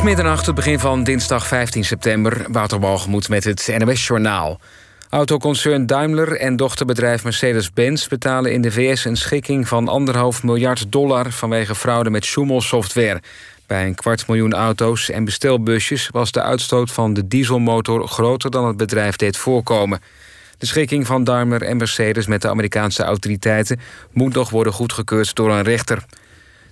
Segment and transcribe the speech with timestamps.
[0.00, 2.46] is middernacht, het begin van dinsdag 15 september.
[2.48, 2.80] Wouter
[3.28, 4.60] met het NOS-journaal.
[5.10, 11.30] Autoconcern Daimler en dochterbedrijf Mercedes-Benz betalen in de VS een schikking van anderhalf miljard dollar
[11.30, 13.22] vanwege fraude met Schumel-software.
[13.66, 18.66] Bij een kwart miljoen auto's en bestelbusjes was de uitstoot van de dieselmotor groter dan
[18.66, 20.00] het bedrijf deed voorkomen.
[20.58, 23.80] De schikking van Daimler en Mercedes met de Amerikaanse autoriteiten
[24.12, 26.04] moet nog worden goedgekeurd door een rechter.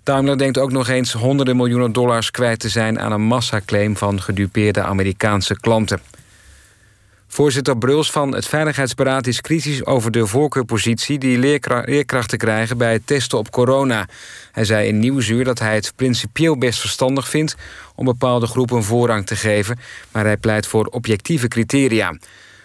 [0.03, 4.23] Daimler denkt ook nog eens honderden miljoenen dollars kwijt te zijn aan een massaclaim van
[4.23, 6.01] gedupeerde Amerikaanse klanten.
[7.31, 13.07] Voorzitter Bruls van het Veiligheidsberaad is kritisch over de voorkeurpositie die leerkrachten krijgen bij het
[13.07, 14.09] testen op corona.
[14.53, 17.57] Hij zei in Nieuwsuur dat hij het principieel best verstandig vindt
[17.95, 19.79] om bepaalde groepen voorrang te geven,
[20.13, 22.17] maar hij pleit voor objectieve criteria.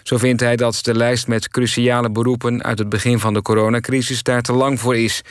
[0.04, 4.24] Zo vindt hij dat de lijst met cruciale beroepen uit het begin van de coronacrisis
[4.24, 5.22] daar te lang voor is.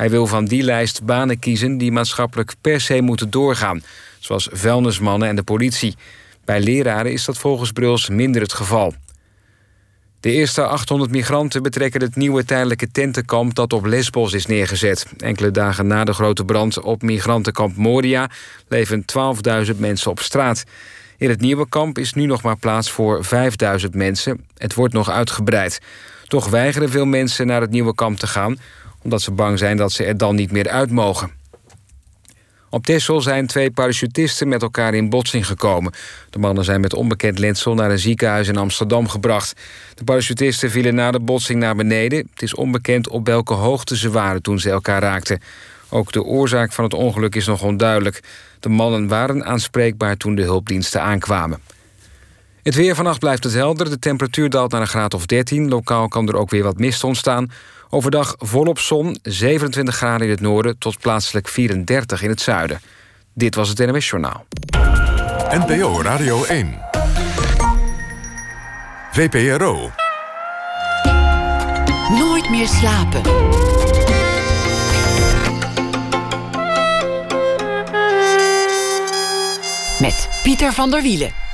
[0.00, 3.82] Hij wil van die lijst banen kiezen die maatschappelijk per se moeten doorgaan,
[4.18, 5.94] zoals vuilnismannen en de politie.
[6.44, 8.94] Bij leraren is dat volgens Bruls minder het geval.
[10.20, 15.06] De eerste 800 migranten betrekken het nieuwe tijdelijke tentenkamp dat op Lesbos is neergezet.
[15.16, 18.30] Enkele dagen na de grote brand op migrantenkamp Moria
[18.68, 19.04] leven
[19.66, 20.64] 12.000 mensen op straat.
[21.18, 24.46] In het nieuwe kamp is nu nog maar plaats voor 5000 mensen.
[24.56, 25.80] Het wordt nog uitgebreid.
[26.26, 28.58] Toch weigeren veel mensen naar het nieuwe kamp te gaan,
[29.02, 31.38] omdat ze bang zijn dat ze er dan niet meer uit mogen.
[32.72, 35.92] Op Texel zijn twee parachutisten met elkaar in botsing gekomen.
[36.30, 39.60] De mannen zijn met onbekend letsel naar een ziekenhuis in Amsterdam gebracht.
[39.94, 42.28] De parachutisten vielen na de botsing naar beneden.
[42.30, 45.40] Het is onbekend op welke hoogte ze waren toen ze elkaar raakten.
[45.88, 48.20] Ook de oorzaak van het ongeluk is nog onduidelijk.
[48.60, 51.60] De mannen waren aanspreekbaar toen de hulpdiensten aankwamen.
[52.62, 53.90] Het weer vannacht blijft het helder.
[53.90, 55.68] De temperatuur daalt naar een graad of 13.
[55.68, 57.50] Lokaal kan er ook weer wat mist ontstaan.
[57.88, 60.78] Overdag volop zon, 27 graden in het noorden...
[60.78, 62.80] tot plaatselijk 34 in het zuiden.
[63.34, 64.46] Dit was het NMS Journaal.
[65.50, 66.78] NPO Radio 1.
[69.12, 69.90] VPRO.
[72.18, 73.22] Nooit meer slapen.
[80.00, 81.49] Met Pieter van der Wielen.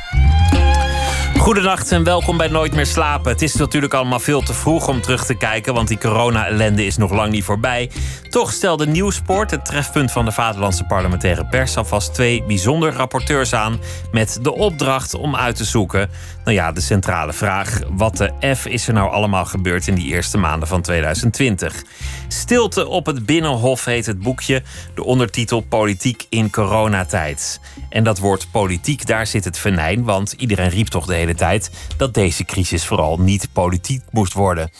[1.38, 3.32] Goedenacht en welkom bij Nooit meer slapen.
[3.32, 6.96] Het is natuurlijk allemaal veel te vroeg om terug te kijken, want die corona-ellende is
[6.96, 7.90] nog lang niet voorbij.
[8.30, 13.80] Toch stelde Nieuwsport, het trefpunt van de Vaderlandse parlementaire pers, alvast twee bijzonder rapporteurs aan
[14.12, 16.10] met de opdracht om uit te zoeken.
[16.46, 20.06] Nou ja, de centrale vraag: wat de F is er nou allemaal gebeurd in die
[20.06, 21.82] eerste maanden van 2020?
[22.28, 24.62] Stilte op het Binnenhof heet het boekje,
[24.94, 27.60] de ondertitel Politiek in coronatijd.
[27.88, 31.70] En dat woord politiek, daar zit het venijn, want iedereen riep toch de hele tijd
[31.96, 34.70] dat deze crisis vooral niet politiek moest worden.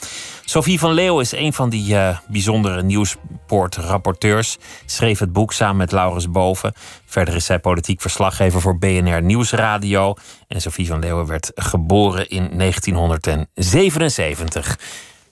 [0.49, 4.57] Sophie van Leeuw is een van die uh, bijzondere nieuwspoortrapporteurs.
[4.85, 6.73] Schreef het boek samen met Laurens Boven.
[7.05, 10.15] Verder is zij politiek verslaggever voor BNR Nieuwsradio.
[10.49, 14.79] En Sophie van Leeuwen werd geboren in 1977.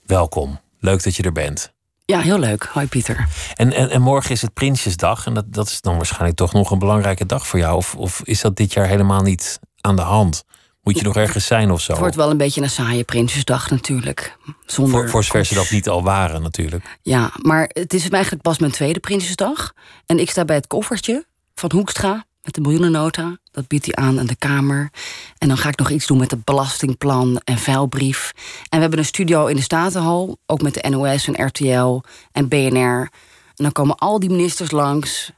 [0.05, 1.73] Welkom, leuk dat je er bent.
[2.05, 2.69] Ja, heel leuk.
[2.73, 3.27] Hoi Pieter.
[3.53, 5.25] En, en, en, morgen is het Prinsjesdag.
[5.25, 7.75] En dat, dat is dan waarschijnlijk toch nog een belangrijke dag voor jou.
[7.75, 10.43] Of, of is dat dit jaar helemaal niet aan de hand?
[10.85, 11.91] Moet je nog ergens zijn of zo?
[11.91, 14.37] Het wordt wel een beetje een saaie Prinsjesdag natuurlijk.
[14.65, 16.97] Zonder voor, voor zover ze dat niet al waren natuurlijk.
[17.01, 19.73] Ja, maar het is eigenlijk pas mijn tweede Prinsjesdag.
[20.05, 21.25] En ik sta bij het koffertje
[21.55, 23.37] van Hoekstra met de miljoenennota.
[23.51, 24.89] Dat biedt hij aan aan de Kamer.
[25.37, 28.31] En dan ga ik nog iets doen met het belastingplan en vuilbrief.
[28.35, 30.37] En we hebben een studio in de Statenhal.
[30.45, 33.09] Ook met de NOS en RTL en BNR.
[33.55, 35.31] En dan komen al die ministers langs.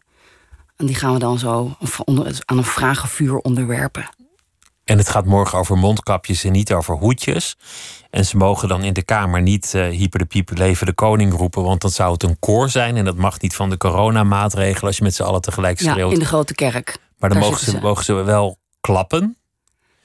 [0.75, 1.75] En die gaan we dan zo
[2.45, 4.09] aan een vragenvuur onderwerpen.
[4.87, 7.57] En het gaat morgen over mondkapjes en niet over hoedjes.
[8.09, 11.33] En ze mogen dan in de Kamer niet uh, hyper de piep leven de koning
[11.33, 12.97] roepen, want dan zou het een koor zijn.
[12.97, 15.97] En dat mag niet van de coronamaatregelen als je met z'n allen tegelijk schreeuwt.
[16.09, 16.97] Ja, in de grote kerk.
[17.17, 19.37] Maar dan mogen ze, mogen ze wel klappen.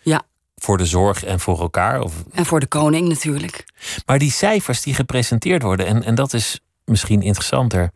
[0.03, 0.23] Ja.
[0.57, 2.01] Voor de zorg en voor elkaar.
[2.01, 2.13] Of...
[2.33, 3.65] En voor de koning natuurlijk.
[4.07, 7.91] Maar die cijfers die gepresenteerd worden, en, en dat is misschien interessanter.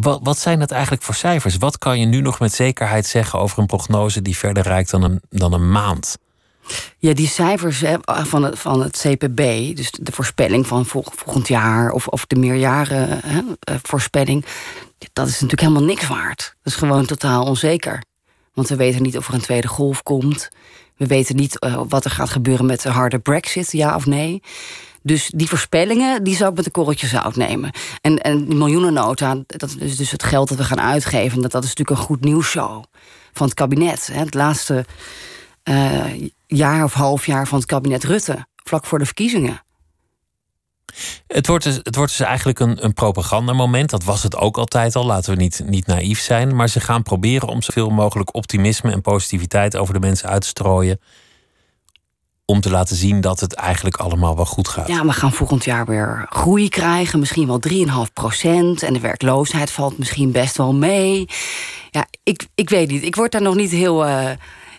[0.00, 1.56] Wat, wat zijn dat eigenlijk voor cijfers?
[1.56, 5.02] Wat kan je nu nog met zekerheid zeggen over een prognose die verder reikt dan
[5.02, 6.18] een, dan een maand?
[6.98, 11.90] Ja, die cijfers hè, van, het, van het CPB, dus de voorspelling van volgend jaar
[11.90, 14.44] of, of de meerjaren hè, eh, voorspelling,
[15.12, 16.56] dat is natuurlijk helemaal niks waard.
[16.62, 18.02] Dat is gewoon totaal onzeker.
[18.54, 20.48] Want we weten niet of er een tweede golf komt.
[20.96, 24.42] We weten niet uh, wat er gaat gebeuren met de harde brexit, ja of nee.
[25.02, 27.70] Dus die voorspellingen, die zou ik met een korreltje zout nemen.
[28.00, 31.42] En, en die miljoenennota, dat is dus het geld dat we gaan uitgeven...
[31.42, 32.84] dat, dat is natuurlijk een goed nieuwsshow
[33.32, 34.08] van het kabinet.
[34.12, 34.84] Het laatste
[35.64, 36.04] uh,
[36.46, 39.62] jaar of half jaar van het kabinet Rutte, vlak voor de verkiezingen.
[41.26, 43.90] Het wordt dus, het wordt dus eigenlijk een, een propagandamoment.
[43.90, 46.56] Dat was het ook altijd al, laten we niet, niet naïef zijn.
[46.56, 50.48] Maar ze gaan proberen om zoveel mogelijk optimisme en positiviteit over de mensen uit te
[50.48, 51.00] strooien.
[52.50, 54.88] Om te laten zien dat het eigenlijk allemaal wel goed gaat.
[54.88, 57.60] Ja, we gaan volgend jaar weer groei krijgen, misschien wel
[58.06, 58.82] 3,5 procent.
[58.82, 61.28] En de werkloosheid valt misschien best wel mee.
[61.90, 63.02] Ja, ik, ik weet niet.
[63.02, 64.06] Ik word daar nog niet heel.
[64.06, 64.30] Uh,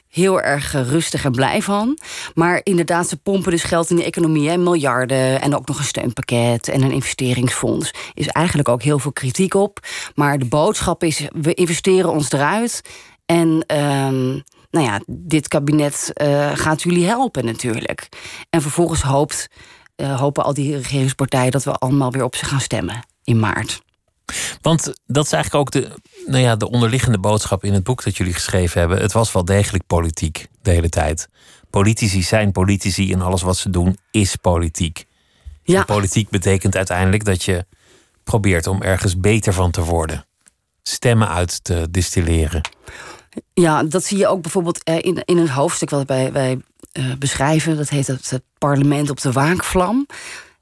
[0.08, 1.98] heel erg rustig en blij van.
[2.34, 4.50] Maar inderdaad, ze pompen dus geld in de economie.
[4.50, 7.94] Hè, miljarden en ook nog een steunpakket en een investeringsfonds.
[8.14, 9.80] Is eigenlijk ook heel veel kritiek op.
[10.16, 12.82] Maar de boodschap is, we investeren ons eruit.
[13.26, 13.64] En...
[13.68, 14.40] Ehm,
[14.72, 18.08] nou ja, dit kabinet uh, gaat jullie helpen natuurlijk.
[18.50, 19.48] En vervolgens hoopt,
[19.98, 23.82] uh, hopen al die regeringspartijen dat we allemaal weer op ze gaan stemmen in maart.
[24.62, 25.92] Want dat is eigenlijk ook de,
[26.26, 29.02] nou ja, de onderliggende boodschap in het boek dat jullie geschreven hebben.
[29.02, 31.30] Het was wel degelijk politiek de hele tijd.
[31.70, 35.06] Politici zijn politici en alles wat ze doen is politiek.
[35.64, 35.80] Ja.
[35.80, 37.66] En politiek betekent uiteindelijk dat je
[38.24, 40.26] probeert om ergens beter van te worden.
[40.84, 42.62] Stemmen uit te distilleren.
[43.54, 46.60] Ja, dat zie je ook bijvoorbeeld eh, in, in een hoofdstuk wat wij, wij
[46.94, 47.78] uh, beschrijven.
[47.78, 50.08] Dat heet het, het parlement op de waakvlam.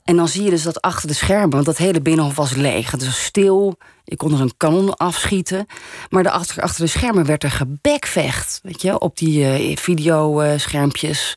[0.04, 2.92] En dan zie je dus dat achter de schermen, want dat hele binnenhof was leeg.
[2.92, 5.66] Het was stil, je kon er een kanon afschieten.
[6.10, 11.36] Maar de achter, achter de schermen werd er gebekvecht, weet je, op die uh, videoschermpjes.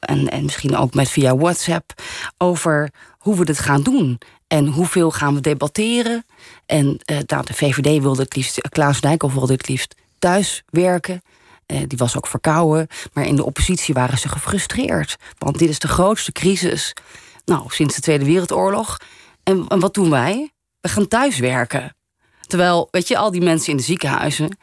[0.00, 2.02] En, en misschien ook met via WhatsApp
[2.38, 4.18] over hoe we dit gaan doen.
[4.46, 6.24] En hoeveel gaan we debatteren?
[6.66, 11.22] En nou, de VVD wilde het liefst, Klaas Dijkhoff wilde het liefst thuis werken.
[11.66, 12.86] Uh, die was ook verkouden.
[13.12, 15.16] Maar in de oppositie waren ze gefrustreerd.
[15.38, 16.94] Want dit is de grootste crisis
[17.44, 18.96] nou, sinds de Tweede Wereldoorlog.
[19.42, 20.52] En, en wat doen wij?
[20.80, 21.96] We gaan thuiswerken.
[22.40, 24.58] Terwijl, weet je, al die mensen in de ziekenhuizen,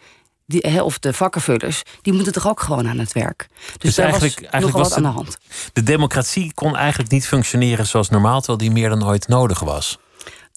[0.46, 3.48] die, of de vakkenvullers, die moeten toch ook gewoon aan het werk.
[3.50, 5.38] Dus, dus daar eigenlijk, was eigenlijk was wat aan de hand.
[5.74, 10.00] De democratie kon eigenlijk niet functioneren zoals normaal, terwijl die meer dan ooit nodig was.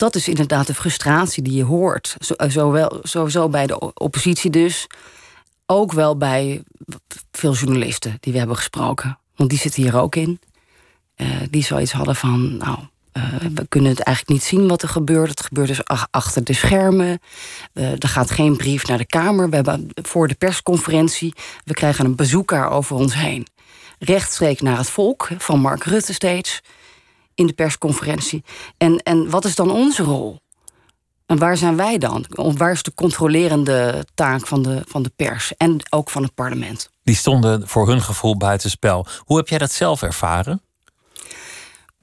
[0.01, 2.17] Dat is inderdaad de frustratie die je hoort.
[2.37, 4.87] Eh, zowel, sowieso bij de oppositie dus.
[5.67, 6.63] Ook wel bij
[7.33, 9.19] veel journalisten die we hebben gesproken.
[9.37, 10.41] Want die zitten hier ook in.
[11.17, 12.79] Uh, die zoiets hadden van, nou,
[13.13, 13.25] uh,
[13.55, 15.29] we kunnen het eigenlijk niet zien wat er gebeurt.
[15.29, 17.21] Het gebeurt dus achter de schermen.
[17.73, 19.49] Er gaat geen brief naar de Kamer.
[19.49, 23.47] We hebben voor de persconferentie, we krijgen een bezoeker over ons heen.
[23.99, 26.61] Rechtstreeks naar het volk, van Mark Rutte steeds,
[27.41, 28.45] in de persconferentie.
[28.77, 30.41] En, en wat is dan onze rol?
[31.27, 32.25] En waar zijn wij dan?
[32.29, 36.91] Waar is de controlerende taak van de, van de pers en ook van het parlement?
[37.03, 39.07] Die stonden voor hun gevoel buitenspel.
[39.19, 40.63] Hoe heb jij dat zelf ervaren?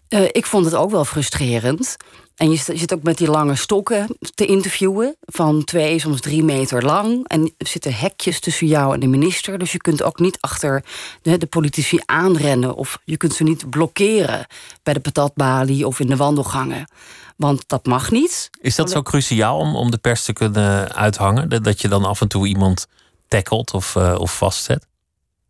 [0.09, 1.95] Uh, ik vond het ook wel frustrerend.
[2.37, 6.85] En je zit ook met die lange stokken te interviewen, van twee, soms drie meter
[6.85, 7.27] lang.
[7.27, 9.57] En er zitten hekjes tussen jou en de minister.
[9.57, 10.83] Dus je kunt ook niet achter
[11.21, 12.75] de, de politici aanrennen.
[12.75, 14.47] Of je kunt ze niet blokkeren
[14.83, 16.89] bij de patatbalie of in de wandelgangen.
[17.35, 18.49] Want dat mag niet.
[18.61, 21.63] Is dat zo cruciaal om, om de pers te kunnen uithangen?
[21.63, 22.87] Dat je dan af en toe iemand
[23.27, 24.85] tackelt of, uh, of vastzet?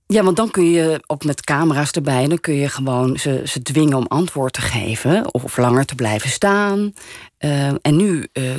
[0.10, 3.62] Ja, want dan kun je ook met camera's erbij, dan kun je gewoon ze, ze
[3.62, 6.94] dwingen om antwoord te geven of, langer te blijven staan.
[7.40, 8.56] Uh, en nu uh,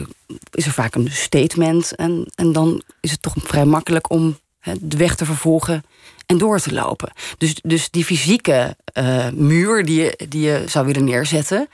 [0.50, 4.75] is er vaak een statement en, en dan is het toch vrij makkelijk om he,
[4.81, 5.85] de weg te vervolgen
[6.27, 7.12] en door te lopen.
[7.39, 11.69] Dus, dus die fysieke uh, muur die je, die je zou willen neerzetten,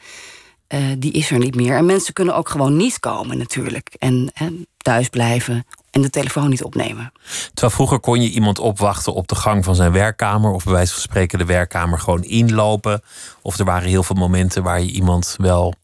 [0.98, 1.76] die is er niet meer.
[1.76, 6.48] En mensen kunnen ook gewoon niet komen natuurlijk en, en thuis blijven en de telefoon
[6.48, 7.12] niet opnemen.
[7.46, 10.92] Terwijl vroeger kon je iemand opwachten op de gang van zijn werkkamer, of bij wijze
[10.92, 13.02] van spreken de werkkamer gewoon inlopen.
[13.42, 15.74] Of er waren heel veel momenten waar je iemand wel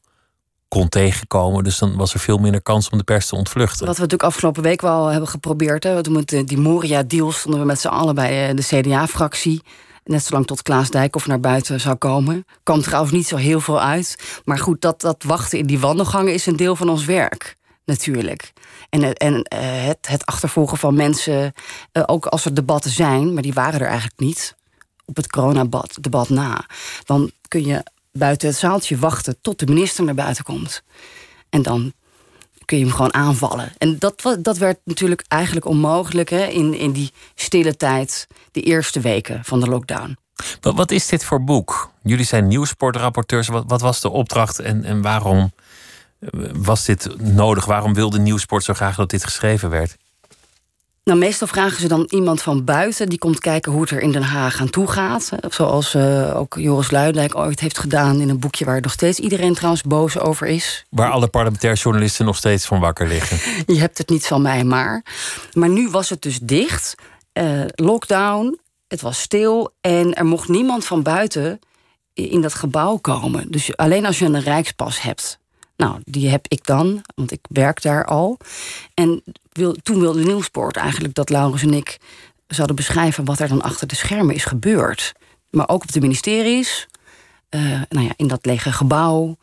[0.69, 1.65] kon tegenkomen.
[1.65, 3.87] Dus dan was er veel minder kans om de pers te ontvluchten.
[3.87, 5.85] Wat we natuurlijk afgelopen week wel hebben geprobeerd.
[5.85, 6.03] Hè.
[6.03, 9.63] Toen met die Moria-deal stonden we met z'n allen bij eh, de CDA-fractie.
[10.05, 12.45] Net zolang tot Klaas Dijkhoff naar buiten zou komen.
[12.63, 14.41] Kwam trouwens niet zo heel veel uit.
[14.45, 17.59] Maar goed, dat, dat wachten in die wandelgangen is een deel van ons werk
[17.91, 18.53] natuurlijk.
[18.89, 21.53] En, en uh, het, het achtervolgen van mensen,
[21.93, 24.57] uh, ook als er debatten zijn, maar die waren er eigenlijk niet.
[25.05, 26.67] Op het coronadebat na.
[27.05, 27.83] Dan kun je
[28.13, 30.83] buiten het zaaltje wachten tot de minister naar buiten komt.
[31.49, 31.93] En dan
[32.65, 33.73] kun je hem gewoon aanvallen.
[33.79, 39.01] En dat, dat werd natuurlijk eigenlijk onmogelijk hè, in, in die stille tijd, de eerste
[39.01, 40.17] weken van de lockdown.
[40.61, 41.93] Wat, wat is dit voor boek?
[42.03, 43.49] Jullie zijn nieuwsportrapporteurs.
[43.49, 45.53] Wat, wat was de opdracht en, en waarom
[46.53, 47.65] was dit nodig?
[47.65, 49.97] Waarom wilde Nieuwsport zo graag dat dit geschreven werd?
[51.05, 54.13] Nou, meestal vragen ze dan iemand van buiten die komt kijken hoe het er in
[54.13, 55.31] Den Haag aan toe gaat.
[55.49, 59.55] Zoals uh, ook Joris Luidijk ooit heeft gedaan in een boekje waar nog steeds iedereen
[59.55, 60.87] trouwens boos over is.
[60.91, 63.39] Waar alle parlementaire journalisten nog steeds van wakker liggen.
[63.75, 65.05] Je hebt het niet van mij maar.
[65.53, 66.95] Maar nu was het dus dicht.
[67.33, 68.59] Uh, lockdown,
[68.89, 71.61] het was stil en er mocht niemand van buiten
[72.15, 73.51] in dat gebouw komen.
[73.51, 75.39] Dus alleen als je een Rijkspas hebt.
[75.81, 78.39] Nou, die heb ik dan, want ik werk daar al.
[78.95, 79.23] En
[79.53, 81.99] wil, toen wilde Nieuwsport eigenlijk dat Laurens en ik
[82.47, 85.13] zouden beschrijven wat er dan achter de schermen is gebeurd.
[85.51, 86.89] Maar ook op de ministeries,
[87.51, 89.37] uh, nou ja, in dat lege gebouw.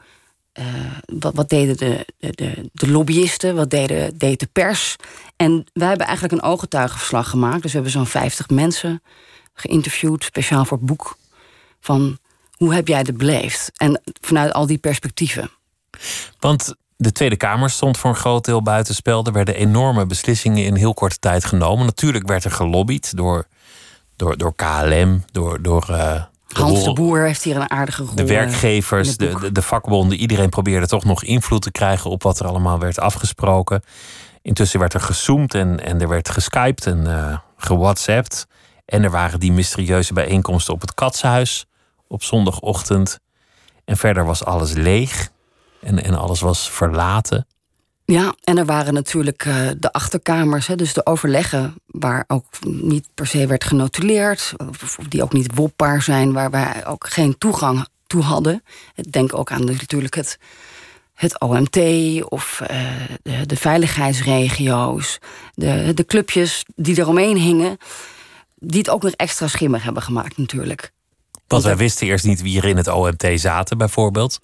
[1.06, 4.96] Wat, wat, deden de, de, de, lobbyisten, wat deden, deed de pers.
[5.36, 7.62] En wij hebben eigenlijk een ooggetuigenverslag gemaakt.
[7.62, 9.02] Dus we hebben zo'n 50 mensen
[9.54, 11.18] geïnterviewd, speciaal voor het boek.
[11.80, 12.18] Van
[12.56, 13.72] hoe heb jij het beleefd?
[13.76, 15.52] En vanuit al die perspectieven.
[16.40, 19.26] Want de Tweede Kamer stond voor een groot deel buitenspel.
[19.26, 21.86] Er werden enorme beslissingen in heel korte tijd genomen.
[21.86, 23.48] Natuurlijk werd er gelobbyd door,
[24.16, 25.62] door, door KLM, door.
[25.62, 28.16] door uh, Hans de Boer heeft hier een aardige rol.
[28.16, 32.24] De eh, werkgevers, de, de, de, vakbonden, iedereen probeerde toch nog invloed te krijgen op
[32.24, 33.82] wat er allemaal werd afgesproken.
[34.42, 38.48] Intussen werd er gezoomd en, en er werd geskyped en uh, gewhatsappt.
[38.86, 41.66] En er waren die mysterieuze bijeenkomsten op het Katshuis
[42.08, 43.20] op zondagochtend.
[43.86, 45.30] En verder was alles leeg
[45.82, 47.48] en, en alles was verlaten.
[48.06, 53.08] Ja, en er waren natuurlijk uh, de achterkamers, hè, dus de overleggen, waar ook niet
[53.14, 54.54] per se werd genotuleerd,
[54.84, 58.64] of die ook niet wopbaar zijn, waar wij ook geen toegang toe hadden.
[59.10, 60.40] Denk ook aan natuurlijk het,
[61.14, 61.78] het OMT
[62.30, 62.68] of uh,
[63.22, 65.20] de, de, veiligheidsregio's,
[65.54, 67.78] de, de clubjes die eromheen hingen,
[68.56, 70.92] die het ook nog extra schimmig hebben gemaakt natuurlijk.
[71.48, 74.40] Want wij wisten eerst niet wie er in het OMT zaten, bijvoorbeeld.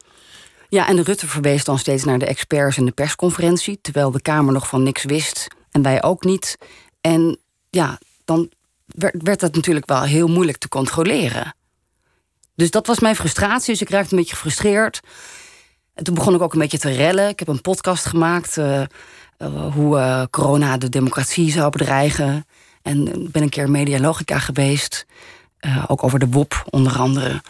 [0.73, 4.21] Ja, en de Rutte verwees dan steeds naar de experts in de persconferentie, terwijl de
[4.21, 6.57] Kamer nog van niks wist en wij ook niet.
[7.01, 7.39] En
[7.69, 8.51] ja, dan
[8.85, 11.55] werd, dat natuurlijk wel heel moeilijk te controleren.
[12.55, 14.99] Dus dat was mijn frustratie, dus ik raakte een beetje gefrustreerd.
[15.93, 17.29] En toen begon ik ook een beetje te rellen.
[17.29, 18.83] Ik heb een podcast gemaakt uh,
[19.73, 22.45] hoe uh, corona de democratie zou bedreigen.
[22.81, 25.05] En ben een keer medialogica geweest.
[25.87, 27.41] ook over de WOP onder andere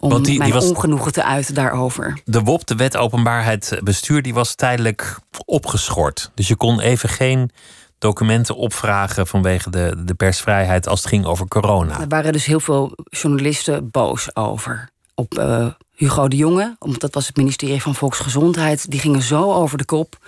[0.00, 2.20] om Want die, mijn was, ongenoegen te uiten daarover.
[2.24, 6.30] De WOP, de Wet Openbaarheid Bestuur, die was tijdelijk opgeschort.
[6.34, 7.50] Dus je kon even geen
[7.98, 12.00] documenten opvragen vanwege de, de persvrijheid als het ging over corona.
[12.00, 14.88] Er waren dus heel veel journalisten boos over.
[15.14, 18.90] Op uh, Hugo de Jonge, omdat dat was het ministerie van Volksgezondheid.
[18.90, 20.18] Die gingen zo over de kop.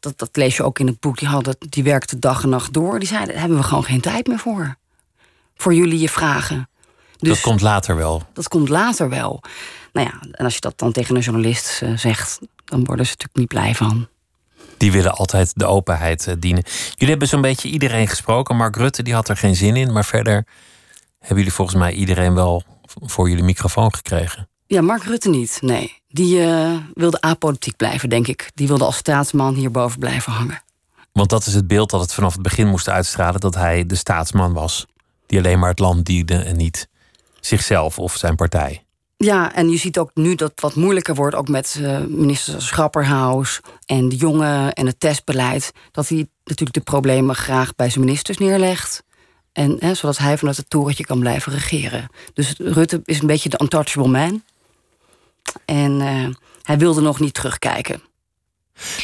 [0.00, 1.18] Dat, dat lees je ook in het boek.
[1.18, 2.98] Die, hadden, die werkte dag en nacht door.
[2.98, 4.76] Die zeiden, daar hebben we gewoon geen tijd meer voor.
[5.56, 6.68] Voor jullie je vragen.
[7.18, 8.22] Dus dat komt later wel.
[8.32, 9.42] Dat komt later wel.
[9.92, 13.10] Nou ja, en als je dat dan tegen een journalist uh, zegt, dan worden ze
[13.10, 14.08] natuurlijk niet blij van.
[14.76, 16.64] Die willen altijd de openheid uh, dienen.
[16.90, 18.56] Jullie hebben zo'n beetje iedereen gesproken.
[18.56, 19.92] Mark Rutte die had er geen zin in.
[19.92, 20.46] Maar verder
[21.18, 24.48] hebben jullie volgens mij iedereen wel voor jullie microfoon gekregen.
[24.66, 25.58] Ja, Mark Rutte niet.
[25.60, 26.02] Nee.
[26.08, 28.50] Die uh, wilde apolitiek blijven, denk ik.
[28.54, 30.62] Die wilde als staatsman hierboven blijven hangen.
[31.12, 33.94] Want dat is het beeld dat het vanaf het begin moest uitstralen: dat hij de
[33.94, 34.86] staatsman was.
[35.26, 36.88] Die alleen maar het land diende en niet
[37.48, 38.82] zichzelf of zijn partij.
[39.16, 42.62] Ja, en je ziet ook nu dat het wat moeilijker wordt, ook met uh, minister
[42.62, 48.04] Schrapperhaus en de jongen en het testbeleid, dat hij natuurlijk de problemen graag bij zijn
[48.04, 49.02] ministers neerlegt.
[49.52, 52.08] En hè, zodat hij vanuit het torentje kan blijven regeren.
[52.34, 54.42] Dus Rutte is een beetje de untouchable man.
[55.64, 56.28] En uh,
[56.62, 58.02] hij wilde nog niet terugkijken.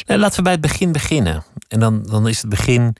[0.05, 1.43] Nou, laten we bij het begin beginnen.
[1.67, 2.95] En dan, dan is het begin,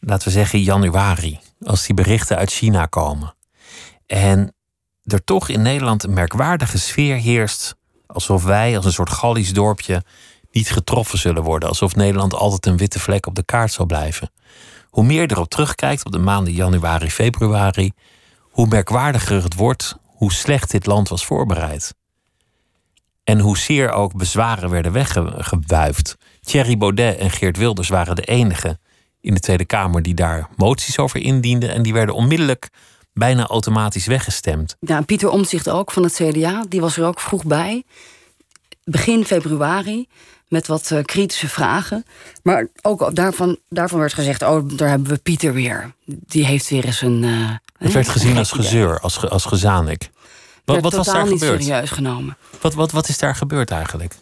[0.00, 1.40] laten we zeggen, januari.
[1.60, 3.34] Als die berichten uit China komen.
[4.06, 4.54] En
[5.06, 7.76] er toch in Nederland een merkwaardige sfeer heerst.
[8.06, 10.02] Alsof wij als een soort Gallisch dorpje
[10.50, 11.68] niet getroffen zullen worden.
[11.68, 14.30] Alsof Nederland altijd een witte vlek op de kaart zal blijven.
[14.90, 17.92] Hoe meer erop terugkijkt op de maanden januari, februari,
[18.40, 21.94] hoe merkwaardiger het wordt hoe slecht dit land was voorbereid.
[23.24, 26.16] En hoezeer ook bezwaren werden weggewuifd.
[26.40, 28.80] Thierry Baudet en Geert Wilders waren de enigen
[29.20, 31.70] in de Tweede Kamer die daar moties over indienden.
[31.70, 32.68] En die werden onmiddellijk
[33.18, 34.76] bijna automatisch weggestemd.
[34.80, 37.84] Ja, Pieter Omtzigt ook van het CDA, die was er ook vroeg bij.
[38.84, 40.08] Begin februari,
[40.48, 42.04] met wat uh, kritische vragen.
[42.42, 45.94] Maar ook daarvan, daarvan werd gezegd: oh, daar hebben we Pieter weer.
[46.04, 47.22] Die heeft weer eens een.
[47.22, 50.10] Uh, het werd gezien als gezeur, als, als gezanik.
[50.64, 51.62] Wat, wat was daar gebeurd?
[51.62, 52.36] serieus genomen.
[52.60, 54.14] Wat, wat, wat is daar gebeurd eigenlijk?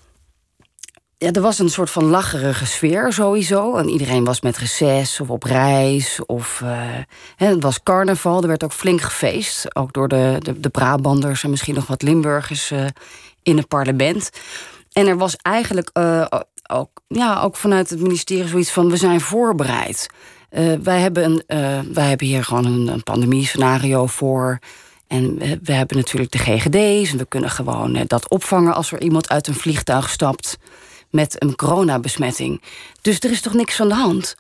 [1.25, 3.77] Ja, er was een soort van lacherige sfeer sowieso.
[3.77, 6.21] En iedereen was met reces of op reis.
[6.27, 6.71] Of, uh,
[7.37, 9.77] het was carnaval, er werd ook flink gefeest.
[9.77, 12.87] Ook door de, de, de Brabanders en misschien nog wat Limburgers uh,
[13.43, 14.31] in het parlement.
[14.93, 16.27] En er was eigenlijk uh,
[16.71, 18.91] ook, ja, ook vanuit het ministerie zoiets van...
[18.91, 20.07] we zijn voorbereid.
[20.83, 24.59] wij, hebben een, wij hebben hier gewoon een, een pandemie-scenario voor...
[25.07, 29.29] En we, hebben natuurlijk de GGD's en we kunnen gewoon dat opvangen als er iemand
[29.29, 30.59] uit een vliegtuig stapt
[31.15, 32.63] met een coronabesmetting.
[33.01, 34.35] Dus er is toch niks aan de hand?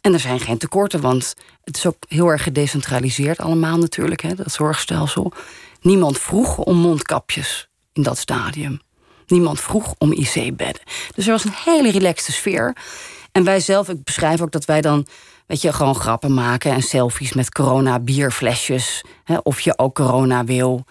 [0.00, 1.34] En er zijn geen tekorten, want
[1.64, 5.32] het is ook heel erg gedecentraliseerd allemaal natuurlijk, hè, dat zorgstelsel.
[5.80, 7.68] Niemand vroeg om mondkapjes.
[7.92, 8.80] in dat stadium.
[9.26, 10.82] Niemand vroeg om IC-bedden.
[11.14, 12.76] Dus er was een hele relaxte sfeer.
[13.32, 15.06] En wij zelf, ik beschrijf ook dat wij dan,
[15.46, 19.04] weet je, gewoon grappen maken en selfies met corona-bierflesjes.
[19.24, 20.84] Hè, of je ook corona wil.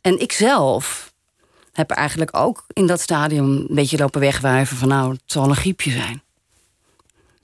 [0.00, 1.13] En ik zelf
[1.76, 5.56] heb eigenlijk ook in dat stadium een beetje lopen wegwuiven van nou, het zal een
[5.56, 6.22] griepje zijn.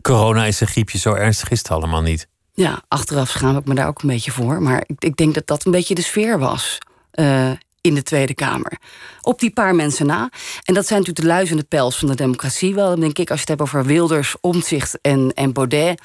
[0.03, 2.29] Corona is een griepje, zo ernstig is het allemaal niet.
[2.55, 4.63] Ja, achteraf schaam ik me daar ook een beetje voor.
[4.63, 6.79] Maar ik, ik denk dat dat een beetje de sfeer was
[7.15, 8.79] uh, in de Tweede Kamer.
[9.21, 10.31] Op die paar mensen na.
[10.65, 12.89] En dat zijn natuurlijk de luizende pels van de democratie wel.
[12.89, 16.01] Dan denk ik, als je het hebt over Wilders, Omtzigt en, en Baudet...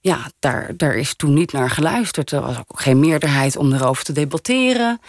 [0.00, 2.32] ja, daar, daar is toen niet naar geluisterd.
[2.32, 5.00] Er was ook geen meerderheid om erover te debatteren.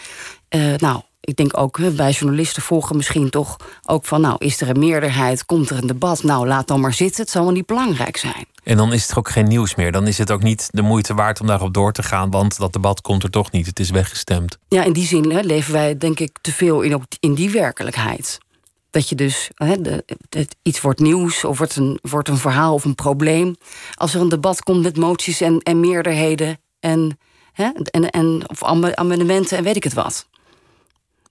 [0.56, 4.20] Uh, nou, ik denk ook, wij journalisten volgen misschien toch ook van...
[4.20, 6.22] nou, is er een meerderheid, komt er een debat...
[6.22, 8.44] nou, laat dan maar zitten, het zal wel niet belangrijk zijn.
[8.64, 9.92] En dan is het ook geen nieuws meer.
[9.92, 12.30] Dan is het ook niet de moeite waard om daarop door te gaan...
[12.30, 14.58] want dat debat komt er toch niet, het is weggestemd.
[14.68, 18.38] Ja, in die zin hè, leven wij denk ik te veel in, in die werkelijkheid.
[18.90, 22.74] Dat je dus, hè, de, het, iets wordt nieuws of wordt een, wordt een verhaal
[22.74, 23.56] of een probleem.
[23.94, 26.58] Als er een debat komt met moties en, en meerderheden...
[26.80, 27.18] en,
[27.52, 28.64] hè, en, en, of
[28.94, 30.26] amendementen en weet ik het wat...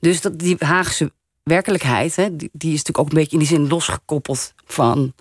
[0.06, 1.12] Dus dat, die Haagse
[1.44, 5.14] werkelijkheid, hè, die, die, is natuurlijk ook een beetje in die zin losgekoppeld van,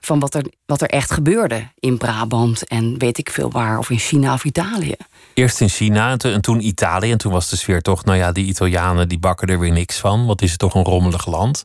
[0.00, 3.90] van wat, er, wat er echt gebeurde in Brabant en weet ik veel waar, of
[3.90, 4.94] in China of Italië.
[5.34, 7.10] Eerst in China en toen Italië.
[7.10, 9.98] En toen was de sfeer toch, nou ja, die Italianen die bakken er weer niks
[9.98, 10.26] van.
[10.26, 11.64] Wat is het toch een rommelig land.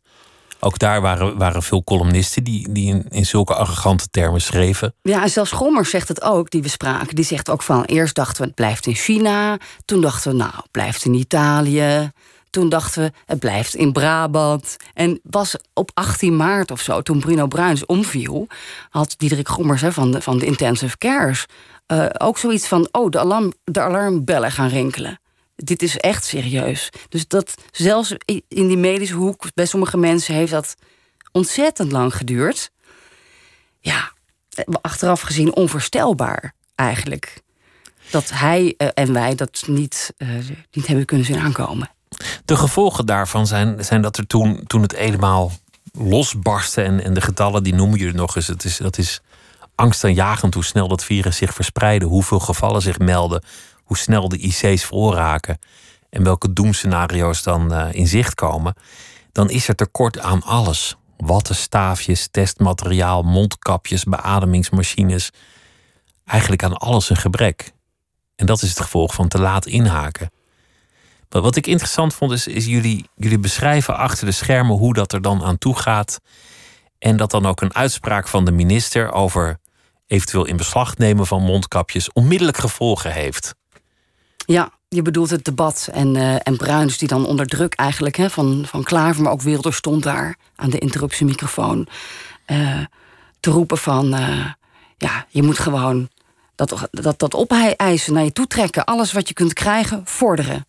[0.59, 4.93] Ook daar waren, waren veel columnisten die, die in, in zulke arrogante termen schreven.
[5.01, 7.15] Ja, en zelfs Gommers zegt het ook, die we spraken.
[7.15, 9.57] Die zegt ook van, eerst dachten we het blijft in China.
[9.85, 12.11] Toen dachten we, nou, het blijft in Italië.
[12.51, 14.77] Toen dachten we, het blijft in Brabant.
[14.93, 18.47] En was op 18 maart of zo, toen Bruno Bruins omviel...
[18.89, 21.45] had Diederik Gommers van, de, van de intensive cares...
[21.87, 25.19] Uh, ook zoiets van, oh, de, alarm, de alarmbellen gaan rinkelen.
[25.55, 26.89] Dit is echt serieus.
[27.09, 28.15] Dus dat zelfs
[28.47, 29.45] in die medische hoek...
[29.53, 30.75] bij sommige mensen heeft dat
[31.31, 32.71] ontzettend lang geduurd.
[33.79, 34.11] Ja,
[34.81, 37.41] achteraf gezien onvoorstelbaar eigenlijk.
[38.09, 40.13] Dat hij uh, en wij dat niet,
[40.71, 41.89] niet hebben kunnen zien aankomen.
[42.45, 45.51] De gevolgen daarvan zijn, zijn dat er toen, toen het helemaal
[45.91, 46.81] losbarstte...
[46.81, 48.47] En, en de getallen, die noem je er nog eens...
[48.47, 49.21] Het is, dat is
[49.75, 52.05] angstaanjagend hoe snel dat virus zich verspreidde...
[52.05, 53.43] hoeveel gevallen zich melden,
[53.83, 55.59] hoe snel de IC's voorraken...
[56.09, 58.73] en welke doemscenario's dan uh, in zicht komen...
[59.31, 60.95] dan is er tekort aan alles.
[61.17, 65.31] Wattenstaafjes, testmateriaal, mondkapjes, beademingsmachines.
[66.25, 67.71] Eigenlijk aan alles een gebrek.
[68.35, 70.31] En dat is het gevolg van te laat inhaken.
[71.39, 75.21] Wat ik interessant vond, is, is jullie, jullie beschrijven achter de schermen hoe dat er
[75.21, 76.19] dan aan toe gaat.
[76.99, 79.59] En dat dan ook een uitspraak van de minister over
[80.07, 83.55] eventueel in beslag nemen van mondkapjes onmiddellijk gevolgen heeft.
[84.45, 88.29] Ja, je bedoelt het debat en, uh, en Bruins die dan onder druk eigenlijk hè,
[88.29, 91.87] van, van Klaver, maar ook Wilder stond daar aan de interruptiemicrofoon
[92.47, 92.79] uh,
[93.39, 94.45] te roepen van uh,
[94.97, 96.09] ja, je moet gewoon
[96.55, 98.85] dat, dat, dat opeisen naar je toe trekken.
[98.85, 100.65] Alles wat je kunt krijgen, vorderen.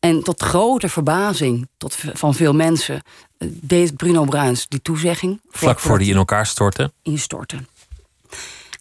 [0.00, 3.02] En tot grote verbazing tot, van veel mensen
[3.38, 5.40] eh, deed Bruno Bruins die toezegging.
[5.50, 6.92] Vlak voor die in elkaar storten?
[7.02, 7.68] Instorten.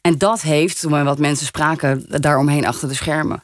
[0.02, 3.42] En dat heeft, toen wat mensen spraken daaromheen achter de schermen,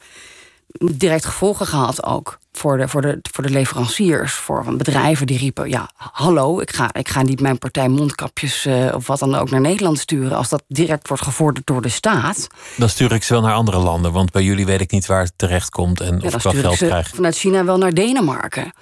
[0.78, 5.68] direct gevolgen gehad ook voor de, voor de, voor de leveranciers, voor bedrijven die riepen:
[5.68, 9.50] ja, hallo, ik ga, ik ga niet mijn partij mondkapjes uh, of wat dan ook
[9.50, 12.46] naar Nederland sturen als dat direct wordt gevorderd door de staat.
[12.76, 15.22] Dan stuur ik ze wel naar andere landen, want bij jullie weet ik niet waar
[15.22, 17.08] het terecht komt en of ik wel geld krijg.
[17.08, 18.72] Vanuit China wel naar Denemarken.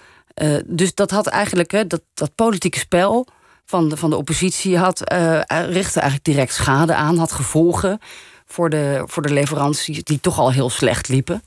[0.42, 3.26] Uh, dus dat had eigenlijk hè, dat, dat politieke spel
[3.64, 8.00] van de, van de oppositie had, uh, richtte eigenlijk direct schade aan, had gevolgen
[8.54, 11.42] voor de, voor de leveranties die toch al heel slecht liepen.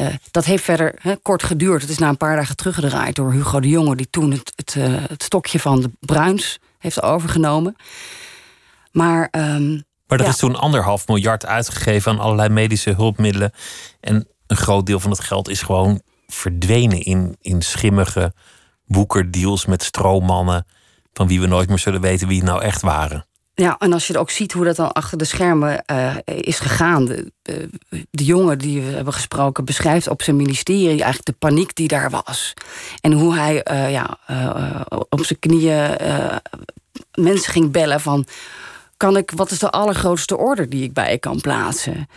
[0.00, 1.80] Uh, dat heeft verder kort geduurd.
[1.80, 4.74] Het is na een paar dagen teruggedraaid door Hugo de Jonge, die toen het, het,
[4.74, 7.76] uh, het stokje van de Bruins heeft overgenomen.
[8.92, 10.30] Maar, um, maar er ja.
[10.30, 13.52] is toen anderhalf miljard uitgegeven aan allerlei medische hulpmiddelen.
[14.00, 18.32] En een groot deel van het geld is gewoon verdwenen in, in schimmige
[18.84, 20.66] woekerdeals met stroommannen.
[21.12, 23.26] van wie we nooit meer zullen weten wie het nou echt waren.
[23.60, 27.04] Ja, en als je ook ziet hoe dat dan achter de schermen uh, is gegaan.
[27.04, 27.32] De,
[28.10, 32.10] de, jongen die we hebben gesproken beschrijft op zijn ministerie eigenlijk de paniek die daar
[32.10, 32.54] was.
[33.00, 35.96] En hoe hij uh, ja, uh, op zijn knieën
[37.12, 38.26] mensen ging bellen van.
[38.96, 42.08] Kan ik, wat is de allergrootste order die ik bij je kan plaatsen?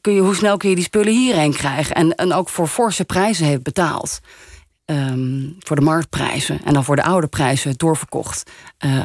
[0.00, 1.94] kun je, hoe snel kun je die spullen hierheen krijgen?
[1.94, 4.20] En, en ook voor forse prijzen heeft betaald.
[4.90, 8.50] Um, voor de marktprijzen en dan voor de oude prijzen doorverkocht
[8.84, 9.04] uh,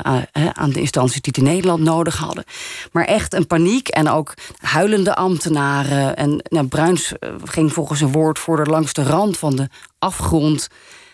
[0.52, 2.44] aan de instanties die het in Nederland nodig hadden.
[2.92, 6.16] Maar echt een paniek en ook huilende ambtenaren.
[6.16, 9.70] En nou, Bruins ging volgens een woordvoerder langs de rand van de
[10.00, 10.68] afgrond.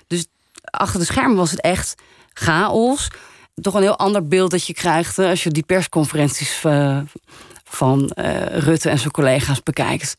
[0.07, 0.25] Dus
[0.63, 1.95] achter de schermen was het echt
[2.33, 3.07] chaos.
[3.61, 6.65] Toch een heel ander beeld dat je krijgt als je die persconferenties
[7.63, 8.11] van
[8.51, 10.15] Rutte en zijn collega's bekijkt.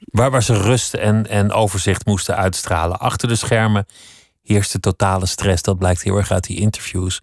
[0.00, 2.98] Waar, waar ze rust en, en overzicht moesten uitstralen.
[2.98, 3.86] Achter de schermen
[4.42, 5.62] heerste totale stress.
[5.62, 7.22] Dat blijkt heel erg uit die interviews.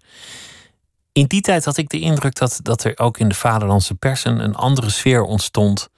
[1.12, 4.26] In die tijd had ik de indruk dat, dat er ook in de vaderlandse pers
[4.26, 5.90] een, een andere sfeer ontstond.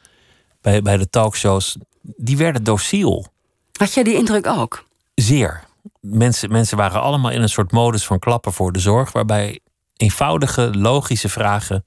[0.61, 1.77] Bij, bij de talkshows.
[2.01, 3.27] Die werden dociel.
[3.71, 4.85] Had jij die indruk ook?
[5.15, 5.63] Zeer.
[5.99, 9.11] Mensen, mensen waren allemaal in een soort modus van klappen voor de zorg.
[9.11, 9.59] Waarbij
[9.97, 11.85] eenvoudige, logische vragen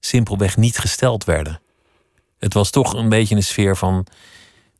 [0.00, 1.61] simpelweg niet gesteld werden.
[2.42, 4.06] Het was toch een beetje een sfeer van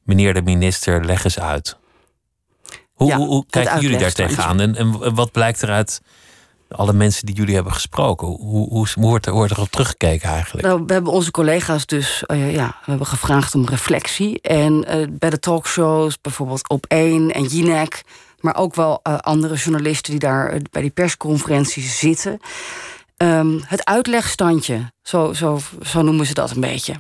[0.03, 1.77] meneer de minister, leg eens uit.
[2.93, 4.61] Hoe, hoe, kijken jullie daar tegenaan?
[4.61, 6.01] En, en wat blijkt eruit
[6.69, 8.27] alle mensen die jullie hebben gesproken?
[8.27, 10.67] Hoe, hoe, hoe, wordt, er, wordt er op teruggekeken eigenlijk?
[10.67, 14.41] Nou, we hebben onze collega's dus uh, ja, we hebben gevraagd om reflectie.
[14.41, 18.03] En uh, bij de talkshows, bijvoorbeeld op 1 en Jinek,
[18.41, 22.41] maar ook wel uh, andere journalisten die daar bij die persconferenties zitten.
[23.17, 26.95] Um, het uitlegstandje, zo, zo, zo noemen ze dat een beetje.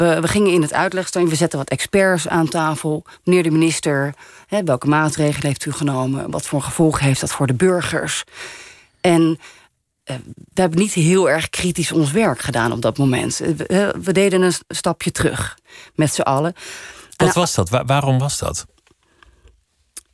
[0.00, 3.04] We, we gingen in het uitlegstandje, we zetten wat experts aan tafel.
[3.24, 4.14] Meneer de minister,
[4.46, 6.30] hè, welke maatregelen heeft u genomen?
[6.30, 8.24] Wat voor gevolgen heeft dat voor de burgers?
[9.00, 9.38] En
[10.04, 13.40] eh, we hebben niet heel erg kritisch ons werk gedaan op dat moment.
[13.40, 15.58] Eh, we, we deden een stapje terug
[15.94, 16.54] met z'n allen.
[17.16, 17.68] Wat was dat?
[17.86, 18.66] waarom was dat?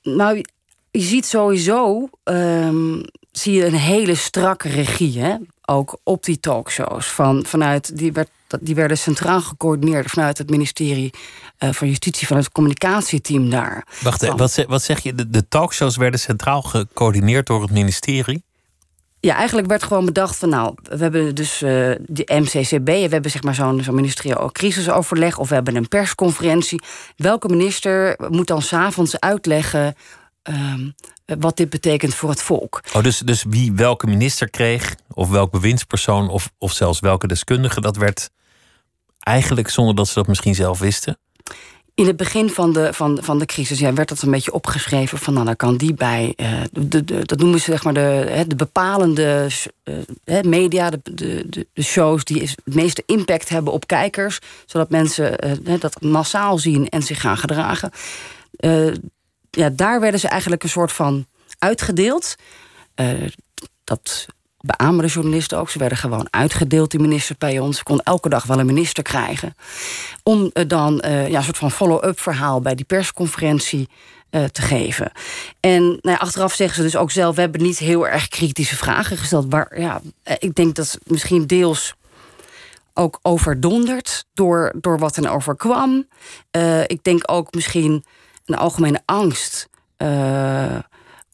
[0.02, 0.42] Nou,
[0.90, 5.20] je ziet sowieso um, zie je een hele strakke regie.
[5.20, 5.36] Hè?
[5.64, 7.06] Ook op die talkshows.
[7.06, 8.28] Van, vanuit, die, werd,
[8.60, 11.12] die werden centraal gecoördineerd vanuit het ministerie
[11.58, 13.86] uh, van Justitie, van het communicatieteam daar.
[14.02, 15.14] Wacht, van, wat, zeg, wat zeg je?
[15.14, 18.44] De, de talkshows werden centraal gecoördineerd door het ministerie?
[19.20, 21.70] Ja, eigenlijk werd gewoon bedacht van nou, we hebben dus uh,
[22.06, 26.82] de MCCB, we hebben zeg maar zo'n zo ministerieel crisisoverleg of we hebben een persconferentie.
[27.16, 29.94] Welke minister moet dan s'avonds uitleggen
[30.48, 30.94] um,
[31.38, 32.80] wat dit betekent voor het volk?
[32.92, 37.80] Oh, dus, dus wie welke minister kreeg, of welk bewindspersoon, of, of zelfs welke deskundige,
[37.80, 38.30] dat werd
[39.18, 41.18] eigenlijk zonder dat ze dat misschien zelf wisten?
[41.96, 45.18] in het begin van de, van, van de crisis ja, werd dat een beetje opgeschreven
[45.18, 46.32] van nou, dan kan die bij.
[46.36, 49.48] Uh, de, de, dat noemen ze zeg maar de, de bepalende
[49.84, 55.46] uh, media, de, de, de shows die het meeste impact hebben op kijkers, zodat mensen
[55.66, 57.90] uh, dat massaal zien en zich gaan gedragen.
[59.50, 61.26] Ja, daar werden ze eigenlijk een soort van
[61.58, 62.34] uitgedeeld.
[63.84, 64.26] dat
[64.60, 65.70] beamen journalisten ook.
[65.70, 67.76] Ze werden gewoon uitgedeeld, die ministers bij ons.
[67.76, 69.56] Ze kon elke dag wel een minister krijgen.
[70.22, 73.88] Om uh, dan uh, ja, een soort van follow-up verhaal bij die persconferentie
[74.52, 75.12] te geven.
[75.60, 77.34] En nou ja, achteraf zeggen ze dus ook zelf...
[77.34, 79.46] we hebben niet heel erg kritische vragen gesteld.
[79.48, 80.00] Waar, ja,
[80.38, 81.94] ik denk dat misschien deels
[82.94, 86.08] ook overdonderd door, door wat er overkwam.
[86.86, 88.04] ik denk ook misschien
[88.46, 89.68] een algemene angst...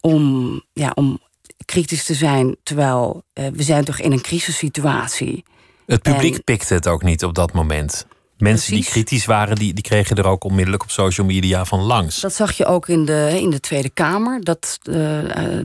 [0.01, 1.21] om, ja, om
[1.65, 5.45] kritisch te zijn, terwijl uh, we zijn toch in een crisissituatie.
[5.87, 6.45] Het publiek en...
[6.45, 8.07] pikte het ook niet op dat moment.
[8.39, 8.85] Mensen Precies.
[8.85, 12.21] die kritisch waren, die, die kregen er ook onmiddellijk op social media van langs.
[12.21, 14.45] Dat zag je ook in de, in de Tweede Kamer.
[14.45, 14.95] Dat uh,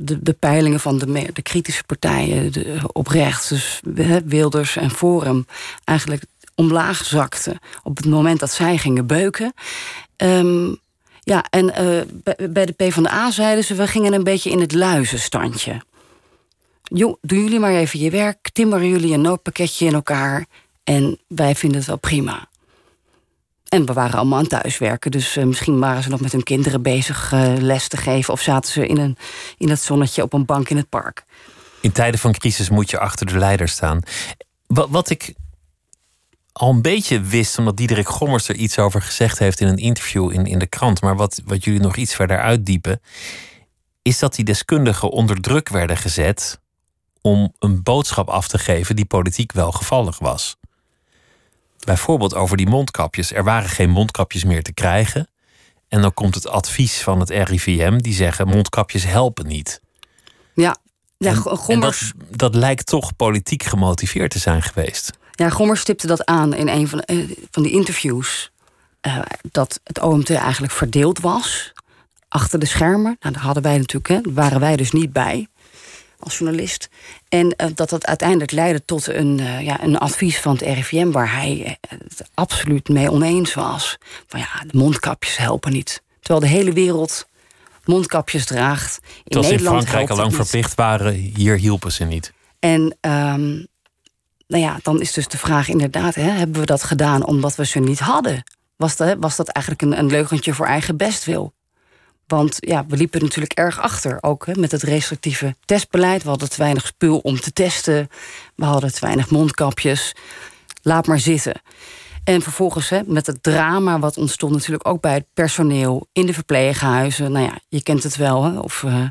[0.01, 3.81] de, de peilingen van de, de kritische partijen de, op rechts, dus
[4.25, 5.45] Wilders en Forum,
[5.83, 6.23] eigenlijk
[6.55, 9.53] omlaag zakten op het moment dat zij gingen beuken.
[10.17, 10.79] Um,
[11.27, 12.01] ja, en uh,
[12.49, 13.75] bij de PvdA zeiden ze...
[13.75, 15.81] we gingen een beetje in het luizenstandje.
[16.83, 18.49] Jo, doen jullie maar even je werk.
[18.53, 20.45] Timmeren jullie een noodpakketje in elkaar.
[20.83, 22.47] En wij vinden het wel prima.
[23.69, 25.11] En we waren allemaal aan thuiswerken.
[25.11, 28.33] Dus uh, misschien waren ze nog met hun kinderen bezig uh, les te geven.
[28.33, 29.17] Of zaten ze in, een,
[29.57, 31.23] in het zonnetje op een bank in het park.
[31.81, 34.01] In tijden van crisis moet je achter de leider staan.
[34.67, 35.33] Wat, wat ik
[36.57, 40.31] al een beetje wist, omdat Diederik Gommers er iets over gezegd heeft in een interview
[40.31, 41.01] in, in de krant.
[41.01, 43.01] Maar wat, wat jullie nog iets verder uitdiepen,
[44.01, 46.59] is dat die deskundigen onder druk werden gezet
[47.21, 50.57] om een boodschap af te geven die politiek wel gevallig was.
[51.85, 53.33] Bijvoorbeeld over die mondkapjes.
[53.33, 55.29] Er waren geen mondkapjes meer te krijgen.
[55.87, 59.81] En dan komt het advies van het RIVM die zeggen mondkapjes helpen niet.
[60.53, 60.77] Ja,
[61.17, 62.11] ja en, Gommers...
[62.11, 65.16] En dat, dat lijkt toch politiek gemotiveerd te zijn geweest.
[65.37, 68.51] Ja, Gommers stipte dat aan in een van, uh, van die interviews.
[69.07, 69.21] Uh,
[69.51, 71.73] dat het OMT eigenlijk verdeeld was
[72.27, 73.17] achter de schermen.
[73.19, 75.47] Nou, daar hadden wij natuurlijk, hè, waren wij dus niet bij
[76.19, 76.89] als journalist.
[77.29, 81.11] En uh, dat dat uiteindelijk leidde tot een, ja, een advies van het RIVM...
[81.11, 83.97] waar hij het absoluut mee oneens was.
[84.27, 86.01] Van ja, de mondkapjes helpen niet.
[86.19, 87.27] Terwijl de hele wereld
[87.85, 88.99] mondkapjes draagt.
[89.01, 92.33] In Terwijl Nederland in Frankrijk al lang verplicht waren, hier hielpen ze niet.
[92.59, 93.67] En um,
[94.47, 97.65] nou ja, dan is dus de vraag inderdaad, hè, hebben we dat gedaan omdat we
[97.65, 98.43] ze niet hadden?
[98.75, 101.53] Was dat, was dat eigenlijk een, een leugentje voor eigen bestwil?
[102.27, 106.23] Want ja, we liepen natuurlijk erg achter, ook hè, met het restrictieve testbeleid.
[106.23, 108.09] We hadden te weinig spul om te testen.
[108.55, 110.15] We hadden te weinig mondkapjes.
[110.81, 111.61] Laat maar zitten.
[112.23, 116.33] En vervolgens hè, met het drama wat ontstond natuurlijk ook bij het personeel in de
[116.33, 117.31] verpleeghuizen.
[117.31, 119.07] Nou ja, je kent het wel, hè, of uh,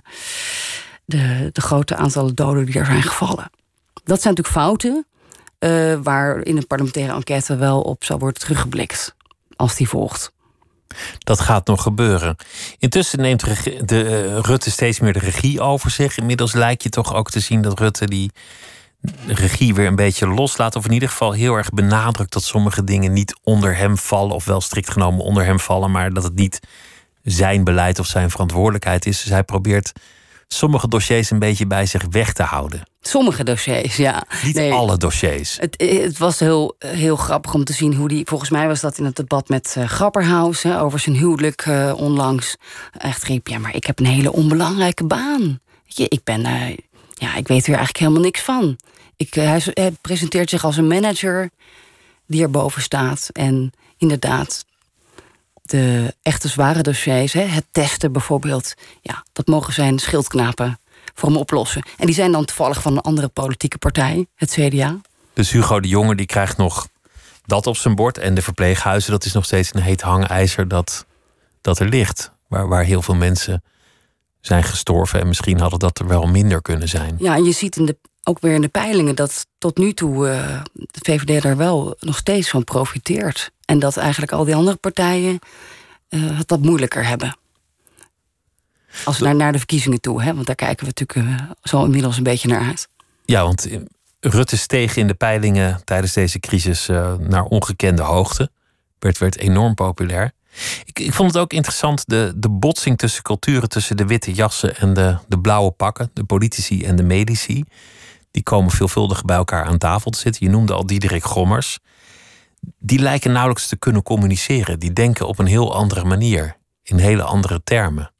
[1.04, 3.50] de, de grote aantallen doden die er zijn gevallen.
[4.04, 5.06] Dat zijn natuurlijk fouten
[5.60, 9.14] uh, waar in een parlementaire enquête wel op zou worden teruggeblikt
[9.56, 10.34] als die volgt.
[11.18, 12.36] Dat gaat nog gebeuren.
[12.78, 13.44] Intussen neemt
[13.88, 16.18] de, uh, Rutte steeds meer de regie over zich.
[16.18, 18.30] Inmiddels lijkt je toch ook te zien dat Rutte die
[19.26, 20.76] regie weer een beetje loslaat.
[20.76, 24.34] Of in ieder geval heel erg benadrukt dat sommige dingen niet onder hem vallen.
[24.34, 25.90] Of wel strikt genomen onder hem vallen.
[25.90, 26.60] Maar dat het niet
[27.22, 29.22] zijn beleid of zijn verantwoordelijkheid is.
[29.22, 29.92] Dus hij probeert
[30.48, 32.82] sommige dossiers een beetje bij zich weg te houden.
[33.00, 34.26] Sommige dossiers, ja.
[34.44, 35.56] Niet alle dossiers.
[35.60, 38.26] Het, het, was heel, heel grappig om te zien hoe die.
[38.26, 41.92] Volgens mij was dat in het debat met uh, Grapperhaus hè, over zijn huwelijk uh,
[41.96, 42.56] onlangs.
[42.92, 45.60] Echt riep: Ja, maar ik heb een hele onbelangrijke baan.
[45.84, 46.40] Weet je, ik ben.
[46.40, 46.76] Uh,
[47.14, 48.78] ja, ik weet er eigenlijk helemaal niks van.
[49.16, 51.50] Ik, hij, hij presenteert zich als een manager
[52.26, 53.28] die erboven staat.
[53.32, 54.64] En inderdaad,
[55.70, 60.78] de echte zware dossiers, hè, het testen bijvoorbeeld, ja, dat mogen zijn schildknapen
[61.14, 61.82] voor hem oplossen.
[61.96, 65.00] En die zijn dan toevallig van een andere politieke partij, het CDA.
[65.32, 66.86] Dus Hugo de Jonge die krijgt nog
[67.46, 68.18] dat op zijn bord.
[68.18, 71.06] En de verpleeghuizen, dat is nog steeds een heet hangijzer dat,
[71.60, 72.32] dat er ligt.
[72.48, 73.62] Waar, waar heel veel mensen
[74.40, 75.20] zijn gestorven.
[75.20, 77.16] En misschien hadden dat er wel minder kunnen zijn.
[77.18, 80.28] Ja, en je ziet in de, ook weer in de peilingen dat tot nu toe
[80.28, 83.50] uh, de VVD daar wel nog steeds van profiteert.
[83.66, 85.38] En dat eigenlijk al die andere partijen
[86.10, 87.36] uh, het wat moeilijker hebben.
[89.04, 90.34] Als we naar, naar de verkiezingen toe, hè?
[90.34, 92.88] want daar kijken we natuurlijk uh, zo inmiddels een beetje naar uit.
[93.24, 93.68] Ja, want
[94.20, 98.50] Rutte steeg in de peilingen tijdens deze crisis uh, naar ongekende hoogte.
[98.98, 100.32] Werd, werd enorm populair.
[100.84, 104.76] Ik, ik vond het ook interessant, de, de botsing tussen culturen, tussen de witte jassen
[104.76, 107.64] en de, de blauwe pakken, de politici en de medici.
[108.30, 110.46] Die komen veelvuldig bij elkaar aan tafel te zitten.
[110.46, 111.78] Je noemde al Diederik Gommers.
[112.78, 114.78] Die lijken nauwelijks te kunnen communiceren.
[114.78, 118.12] Die denken op een heel andere manier, in hele andere termen.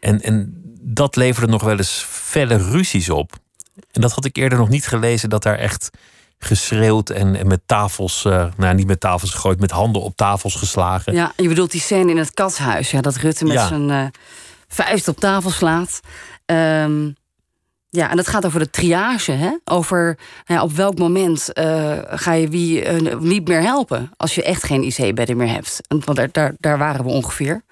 [0.00, 3.32] En, en dat leverde nog wel eens felle ruzies op.
[3.90, 5.90] En dat had ik eerder nog niet gelezen, dat daar echt
[6.38, 10.54] geschreeuwd en, en met tafels, uh, nou niet met tafels gegooid, met handen op tafels
[10.54, 11.12] geslagen.
[11.12, 13.66] Ja, je bedoelt die scène in het katshuis, ja, dat Rutte met ja.
[13.66, 14.06] zijn uh,
[14.68, 16.00] vuist op tafel slaat.
[16.46, 17.16] Um,
[17.94, 19.50] ja, en dat gaat over de triage, hè?
[19.64, 24.42] over nou ja, op welk moment uh, ga je wie niet meer helpen als je
[24.42, 25.80] echt geen IC-bedden meer hebt.
[25.88, 27.62] Want daar, daar, daar waren we ongeveer.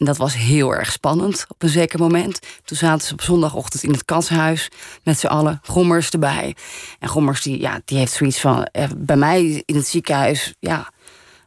[0.00, 2.38] En dat was heel erg spannend op een zeker moment.
[2.64, 4.68] Toen zaten ze op zondagochtend in het katshuis
[5.02, 6.56] met z'n allen, Gommers erbij.
[6.98, 10.92] En Gommers die, ja, die heeft zoiets van, eh, bij mij in het ziekenhuis, ja,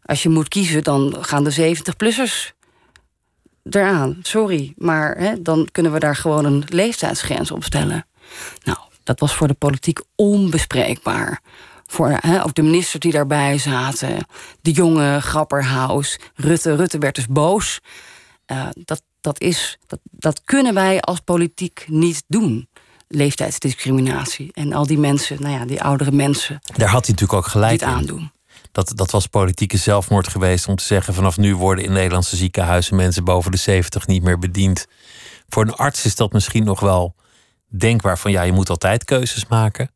[0.05, 2.53] als je moet kiezen, dan gaan de 70-plussers
[3.69, 4.19] eraan.
[4.21, 8.05] Sorry, maar hè, dan kunnen we daar gewoon een leeftijdsgrens op stellen.
[8.63, 11.41] Nou, dat was voor de politiek onbespreekbaar.
[11.85, 14.27] Voor hè, ook de ministers die daarbij zaten,
[14.61, 16.75] de jonge Grapperhaus, Rutte.
[16.75, 17.79] Rutte werd dus boos.
[18.51, 22.67] Uh, dat, dat, is, dat, dat kunnen wij als politiek niet doen.
[23.07, 24.51] Leeftijdsdiscriminatie.
[24.53, 26.59] En al die mensen, nou ja, die oudere mensen.
[26.75, 27.87] Daar had hij natuurlijk ook gelijk in.
[27.87, 28.31] aandoen.
[28.73, 32.95] Dat, dat was politieke zelfmoord geweest om te zeggen: vanaf nu worden in Nederlandse ziekenhuizen
[32.95, 34.85] mensen boven de 70 niet meer bediend.
[35.49, 37.15] Voor een arts is dat misschien nog wel
[37.67, 39.91] denkbaar van ja, je moet altijd keuzes maken.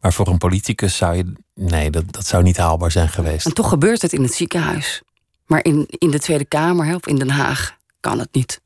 [0.00, 1.32] Maar voor een politicus zou je.
[1.54, 3.46] Nee, dat, dat zou niet haalbaar zijn geweest.
[3.46, 5.02] En toch gebeurt het in het ziekenhuis.
[5.46, 8.60] Maar in, in de Tweede Kamer of in Den Haag kan het niet.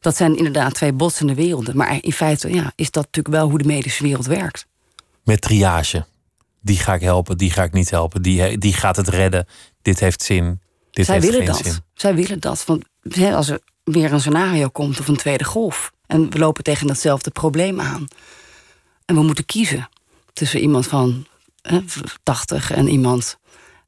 [0.00, 1.76] Dat zijn inderdaad twee botsende werelden.
[1.76, 4.66] Maar in feite ja, is dat natuurlijk wel hoe de medische wereld werkt.
[5.24, 6.06] Met triage.
[6.66, 8.22] Die ga ik helpen, die ga ik niet helpen.
[8.22, 9.46] Die, die gaat het redden.
[9.82, 10.60] Dit heeft zin.
[10.90, 11.66] Dit Zij heeft willen geen dat.
[11.66, 11.82] zin.
[11.94, 12.64] Zij willen dat.
[12.64, 12.84] Want
[13.34, 15.92] als er weer een scenario komt of een tweede golf.
[16.06, 18.06] En we lopen tegen datzelfde probleem aan.
[19.04, 19.88] En we moeten kiezen
[20.32, 21.26] tussen iemand van
[21.62, 21.80] hè,
[22.22, 23.38] 80 en iemand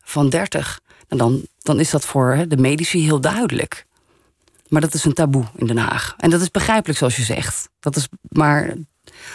[0.02, 0.80] van 30.
[1.08, 3.86] En dan, dan is dat voor hè, de medici heel duidelijk.
[4.68, 6.14] Maar dat is een taboe in Den Haag.
[6.18, 7.68] En dat is begrijpelijk, zoals je zegt.
[7.80, 8.74] Dat is maar.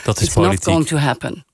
[0.04, 0.66] Dat is it's politiek.
[0.66, 1.46] not going to happen.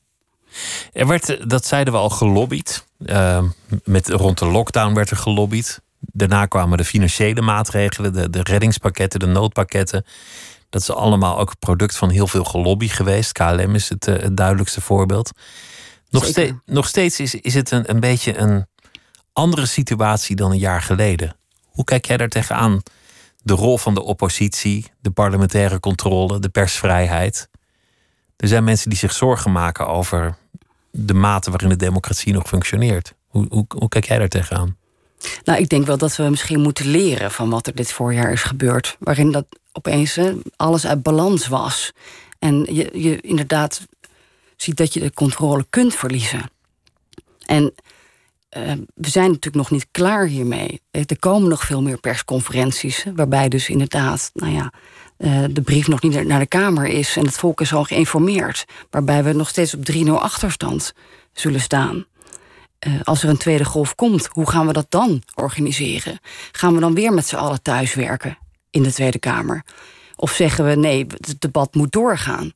[0.94, 2.86] Er werd, dat zeiden we al, gelobbyd.
[3.00, 3.44] Uh,
[3.84, 5.82] met, rond de lockdown werd er gelobbyd.
[6.00, 10.06] Daarna kwamen de financiële maatregelen, de, de reddingspakketten, de noodpakketten.
[10.70, 13.32] Dat is allemaal ook product van heel veel gelobby geweest.
[13.32, 15.32] KLM is het, uh, het duidelijkste voorbeeld.
[16.10, 18.66] Nog, ste nog steeds is, is het een, een beetje een
[19.34, 21.36] andere situatie dan een jaar geleden.
[21.66, 22.82] Hoe kijk jij daar tegenaan?
[23.42, 27.50] De rol van de oppositie, de parlementaire controle, de persvrijheid.
[28.40, 30.36] Er zijn mensen die zich zorgen maken over
[30.92, 33.14] de mate waarin de democratie nog functioneert.
[33.28, 34.78] Hoe, hoe, kijk jij daar tegenaan?
[35.44, 38.44] Nou, ik denk wel dat we misschien moeten leren van wat er dit voorjaar is
[38.44, 38.98] gebeurd.
[39.00, 40.20] Waarin dat opeens
[40.56, 41.92] alles uit balans was.
[42.40, 43.88] En je, je inderdaad
[44.56, 46.52] ziet dat je de controle kunt verliezen.
[47.46, 47.74] En
[48.58, 50.82] uh, we zijn natuurlijk nog niet klaar hiermee.
[50.92, 54.74] Er komen nog veel meer persconferenties, waarbij dus inderdaad, nou ja,
[55.20, 58.66] uh, de brief nog niet naar de Kamer is en het volk is al geïnformeerd.
[58.90, 60.94] Waarbij we nog steeds op 3-0 achterstand
[61.34, 62.06] zullen staan.
[62.88, 66.20] Uh, als er een tweede golf komt, hoe gaan we dat dan organiseren?
[66.52, 68.38] Gaan we dan weer met z'n allen thuiswerken
[68.70, 69.64] in de Tweede Kamer?
[70.16, 72.54] Of zeggen we nee, het debat moet doorgaan?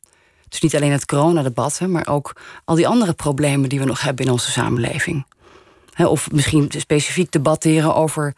[0.49, 4.25] Dus niet alleen het coronadebat, maar ook al die andere problemen die we nog hebben
[4.25, 5.25] in onze samenleving.
[5.97, 8.33] Of misschien specifiek debatteren over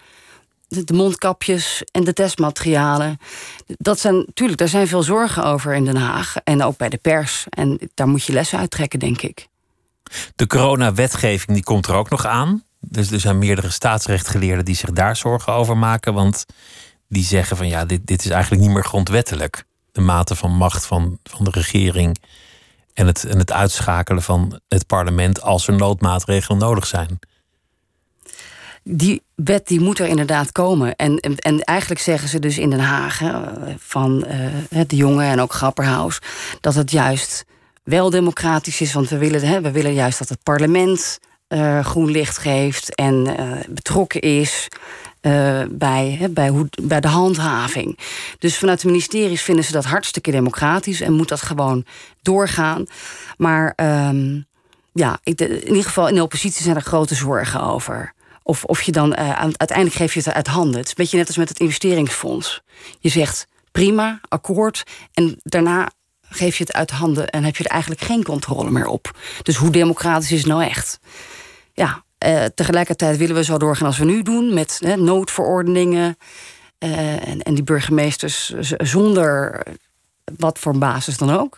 [0.67, 3.17] de mondkapjes en de testmaterialen.
[3.65, 6.97] Dat zijn natuurlijk, daar zijn veel zorgen over in Den Haag en ook bij de
[6.97, 7.45] pers.
[7.49, 9.47] En daar moet je lessen uittrekken, denk ik.
[10.35, 12.63] De coronawetgeving die komt er ook nog aan.
[12.79, 16.13] Dus er zijn meerdere staatsrechtgeleerden die zich daar zorgen over maken.
[16.13, 16.45] Want
[17.07, 19.65] die zeggen van ja, dit, dit is eigenlijk niet meer grondwettelijk.
[19.91, 22.17] De mate van macht van, van de regering
[22.93, 27.19] en het, en het uitschakelen van het parlement als er noodmaatregelen nodig zijn
[28.89, 30.95] die wet die moet er inderdaad komen.
[30.95, 33.21] En, en, en eigenlijk zeggen ze dus in Den Haag
[33.77, 36.19] van uh, de jongen en ook Grapperhaus
[36.61, 37.45] dat het juist
[37.83, 38.93] wel democratisch is.
[38.93, 43.35] Want we willen, hè, we willen juist dat het parlement uh, groen licht geeft en
[43.39, 44.67] uh, betrokken is.
[45.69, 47.99] Bij, bij, hoe, bij de handhaving.
[48.39, 51.85] Dus vanuit de ministeries vinden ze dat hartstikke democratisch en moet dat gewoon
[52.21, 52.85] doorgaan.
[53.37, 54.45] Maar um,
[54.91, 58.13] ja, in ieder geval in de oppositie zijn er grote zorgen over.
[58.47, 60.75] Of, of je dan uh, uiteindelijk geef je het uit handen.
[60.77, 62.61] Het is een beetje net als met het investeringsfonds.
[62.99, 64.83] Je zegt prima, akkoord.
[65.13, 65.89] En daarna
[66.21, 69.17] geef je het uit handen en heb je er eigenlijk geen controle meer op.
[69.41, 70.99] Dus hoe democratisch is het nou echt?
[71.73, 76.17] Ja, uh, tegelijkertijd willen we zo doorgaan als we nu doen, met noodverordeningen.
[76.77, 79.63] en, en die burgemeesters zonder
[80.37, 81.57] wat voor basis dan ook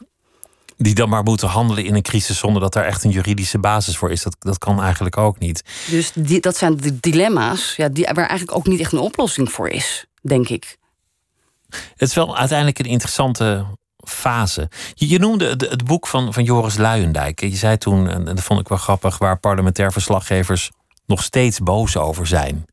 [0.77, 3.97] die dan maar moeten handelen in een crisis zonder dat daar echt een juridische basis
[3.97, 4.23] voor is.
[4.23, 5.63] Dat, dat kan eigenlijk ook niet.
[5.89, 9.51] Dus die, dat zijn de dilemma's ja, die, waar eigenlijk ook niet echt een oplossing
[9.51, 10.77] voor is, denk ik.
[11.69, 13.65] Het is wel uiteindelijk een interessante
[13.97, 14.69] fase.
[14.93, 17.41] Je, je noemde het, het, boek van, van Joris Luijendijk.
[17.41, 20.71] Je zei toen, en dat vond ik wel grappig, waar parlementair verslaggevers
[21.05, 22.65] nog steeds boos over zijn.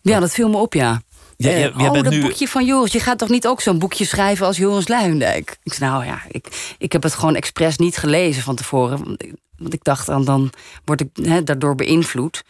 [0.00, 1.02] Ja, dat viel me op, ja.
[1.36, 2.92] Ja, jij, oh, dat boekje van Joris.
[2.92, 5.58] Je gaat toch niet ook zo'n boekje schrijven als Joris Luijendijk?
[5.62, 9.16] Ik zei, nou ja, ik, ik heb het gewoon expres niet gelezen van tevoren.
[9.56, 10.52] Want ik dacht, dan, dan
[10.84, 12.44] word ik he, daardoor beïnvloed.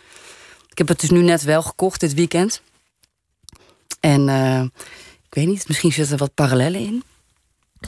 [0.71, 2.63] Ik heb het dus nu net wel gekocht dit weekend.
[4.01, 4.61] En uh,
[5.29, 7.03] ik weet niet, misschien zitten er wat parallellen in.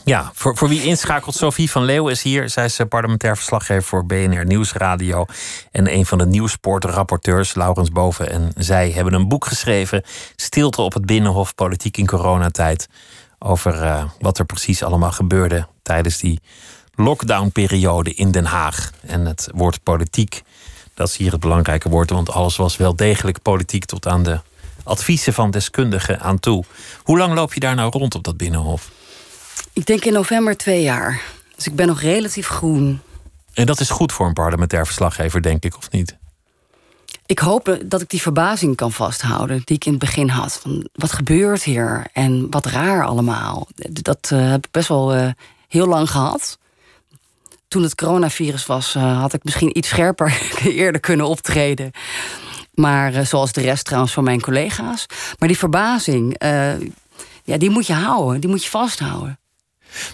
[0.05, 2.51] Ja, voor, voor wie inschakelt, Sophie van Leeuwen is hier.
[2.51, 5.25] Zij is eh, parlementair verslaggever voor BNR Nieuwsradio.
[5.71, 8.31] En een van de nieuwsportrapporteurs, Laurens Boven.
[8.31, 10.03] En zij hebben een boek geschreven,
[10.37, 12.89] Stilte op het Binnenhof, Politiek in coronatijd.
[13.39, 16.41] Over uh, wat er precies allemaal gebeurde tijdens die
[16.95, 18.91] lockdownperiode in Den Haag.
[19.07, 20.43] En het woord politiek,
[20.95, 22.11] dat is hier het belangrijke woord.
[22.11, 24.41] Want alles was wel degelijk politiek tot aan de
[24.85, 26.65] adviezen van deskundigen aan toe.
[27.03, 28.91] Hoe lang loop je daar nou rond op dat Binnenhof?
[29.77, 31.23] Ik denk in november twee jaar.
[31.55, 33.01] Dus ik ben nog relatief groen.
[33.55, 36.17] En dat is goed voor een parlementair verslaggever, denk ik, of niet?
[37.27, 40.59] Ik hoop dat ik die verbazing kan vasthouden die ik in het begin had.
[40.59, 43.69] Van wat gebeurt hier en wat raar allemaal.
[43.77, 45.31] Dat uh, heb ik best wel uh,
[45.69, 46.59] heel lang gehad.
[47.69, 51.91] Toen het coronavirus was, uh, had ik misschien iets scherper eerder kunnen optreden.
[52.75, 55.07] Maar zoals de rest trouwens van mijn collega's.
[55.39, 56.37] Maar die verbazing,
[57.45, 59.39] ja, die moet je houden, die moet je vasthouden.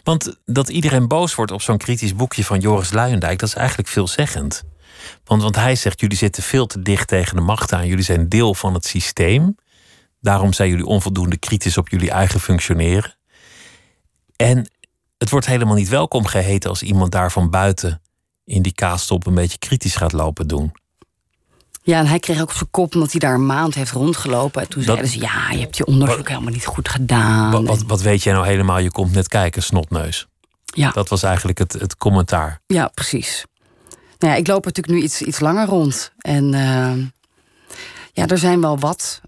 [0.03, 3.89] Want dat iedereen boos wordt op zo'n kritisch boekje van Joris Luijendijk, dat is eigenlijk
[3.89, 4.63] veelzeggend.
[5.25, 8.29] Want, want hij zegt: jullie zitten veel te dicht tegen de macht aan, jullie zijn
[8.29, 9.55] deel van het systeem.
[10.21, 13.17] Daarom zijn jullie onvoldoende kritisch op jullie eigen functioneren.
[14.37, 14.71] En
[15.19, 18.03] het wordt helemaal niet welkom geheten als iemand daar van buiten
[18.45, 20.73] in die kaastop een beetje kritisch gaat lopen doen.
[21.85, 24.63] Ja, en hij kreeg ook op zijn kop omdat hij daar een maand heeft rondgelopen.
[24.63, 27.51] En toen zeiden ze, ja, je hebt je onderzoek helemaal niet goed gedaan.
[27.51, 28.79] Wat, wat, wat, weet jij nou helemaal?
[28.79, 30.27] Je komt net kijken, snotneus.
[30.65, 30.91] Ja.
[30.91, 32.61] Dat was eigenlijk het, het commentaar.
[32.67, 33.45] Ja, precies.
[34.19, 36.13] Nou ja, ik loop natuurlijk nu iets, iets langer rond.
[36.19, 36.93] En uh,
[38.13, 39.21] ja, er zijn wel wat,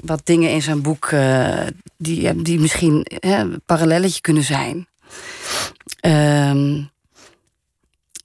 [0.00, 1.60] wat dingen in zijn boek uh,
[1.96, 4.88] die, die misschien een parallelletje kunnen zijn.
[6.00, 6.80] Ehm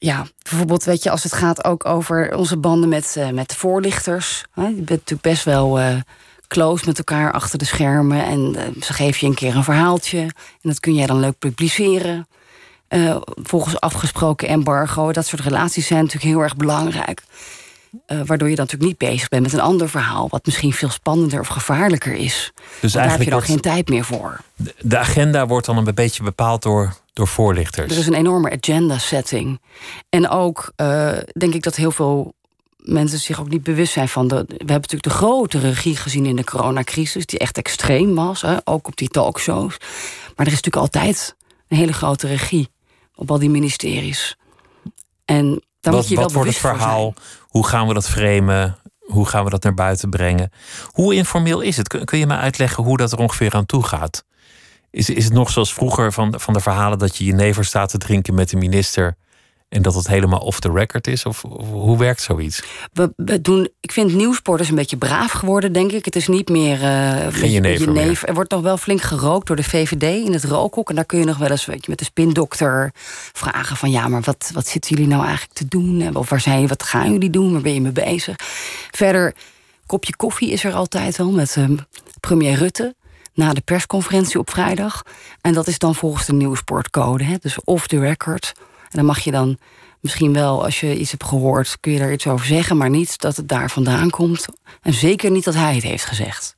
[0.04, 4.46] ja, bijvoorbeeld, weet je, als het gaat ook over onze banden met, uh, met voorlichters.
[4.54, 4.66] Hè?
[4.66, 5.96] Je bent natuurlijk best wel uh,
[6.48, 8.26] close met elkaar achter de schermen.
[8.26, 10.20] En uh, ze geven je een keer een verhaaltje.
[10.20, 12.28] En dat kun jij dan leuk publiceren.
[13.36, 15.12] volgens afgesproken embargo.
[15.12, 17.22] Dat soort relaties zijn natuurlijk heel erg belangrijk.
[18.08, 20.90] Uh, waardoor je dan natuurlijk niet bezig bent met een ander verhaal, wat misschien veel
[20.90, 22.52] spannender of gevaarlijker is.
[22.80, 24.40] Dus daar heb je dan geen tijd meer voor.
[24.80, 27.92] De agenda wordt dan een beetje bepaald door, door voorlichters.
[27.92, 29.62] Er is een enorme agenda setting.
[30.10, 32.34] En ook uh, denk ik dat heel veel
[32.78, 34.36] mensen zich ook niet bewust zijn van de.
[34.36, 38.56] We hebben natuurlijk de grote regie gezien in de coronacrisis, die echt extreem was, hè,
[38.64, 39.78] ook op die talkshows.
[40.36, 41.36] Maar er is natuurlijk altijd
[41.68, 42.70] een hele grote regie
[43.16, 44.38] op al die ministeries.
[45.26, 47.14] En daar wat, moet je wel wat wordt het verhaal?
[47.54, 48.78] Hoe gaan we dat framen?
[49.00, 50.52] Hoe gaan we dat naar buiten brengen?
[50.92, 51.88] Hoe informeel is het?
[51.88, 54.26] Kun, je me uitleggen hoe dat er ongeveer aan toe gaat?
[54.92, 57.90] Is, is het nog zoals vroeger van, van de verhalen dat je je never staat
[57.90, 59.16] te drinken met de minister
[59.74, 61.26] en dat het helemaal off the record is?
[61.26, 62.64] Of, hoe werkt zoiets?
[62.92, 66.06] We, we, doen, ik vind nieuwsport een beetje braaf geworden, denk ik.
[66.06, 66.82] Het is niet meer.
[66.82, 68.28] Uh, Geen jenever, jenever.
[68.28, 70.90] Er wordt nog wel flink gerookt door de VVD in het rookhok.
[70.90, 72.92] En daar kun je nog wel eens weet je, met de spindokter
[73.34, 76.16] vragen: van ja, maar wat, wat zitten jullie nou eigenlijk te doen?
[76.16, 77.52] Of waar zijn jullie, wat gaan jullie doen?
[77.52, 78.36] Waar ben je mee bezig?
[78.92, 79.36] Verder,
[79.86, 81.66] kopje koffie is er altijd wel met uh,
[82.20, 82.96] premier Rutte
[83.34, 85.04] na de persconferentie op vrijdag.
[85.42, 87.24] En dat is dan volgens de nieuwsportcode.
[87.24, 87.36] Hè?
[87.42, 88.54] Dus off the record.
[88.94, 89.58] En dan mag je dan
[90.00, 93.18] misschien wel, als je iets hebt gehoord, kun je daar iets over zeggen, maar niet
[93.18, 94.46] dat het daar vandaan komt.
[94.82, 96.56] En zeker niet dat hij het heeft gezegd.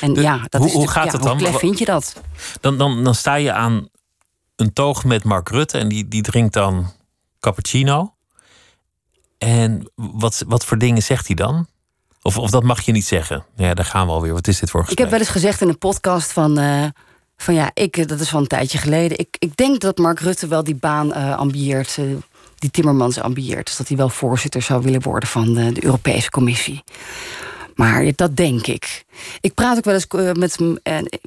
[0.00, 1.46] En ja, dat hoe, is hoe gaat het dan?
[1.46, 2.20] Hoe vind je dat?
[2.60, 3.88] Dan, dan, dan sta je aan
[4.56, 6.92] een toog met Mark Rutte en die, die drinkt dan
[7.40, 8.14] cappuccino.
[9.38, 11.66] En wat, wat voor dingen zegt hij dan?
[12.22, 13.44] Of, of dat mag je niet zeggen?
[13.56, 14.32] Ja, daar gaan we alweer.
[14.32, 14.98] Wat is dit voor gesprek?
[14.98, 16.58] Ik heb wel eens gezegd in een podcast van...
[16.58, 16.86] Uh,
[17.42, 19.18] van ja, ik, dat is wel een tijdje geleden.
[19.18, 22.16] Ik, ik denk dat Mark Rutte wel die baan uh, ambieert, uh,
[22.58, 23.66] die Timmermans ambieert.
[23.66, 26.84] Dus dat hij wel voorzitter zou willen worden van de, de Europese Commissie.
[27.74, 29.04] Maar dat denk ik.
[29.40, 31.18] Ik praat ook wel eens uh, met hem en,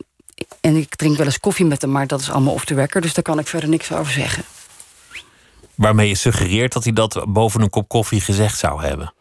[0.62, 3.04] en ik drink wel eens koffie met hem, maar dat is allemaal off the record.
[3.04, 4.44] Dus daar kan ik verder niks over zeggen.
[5.76, 9.14] Waarmee je suggereert dat hij dat boven een kop koffie gezegd zou hebben.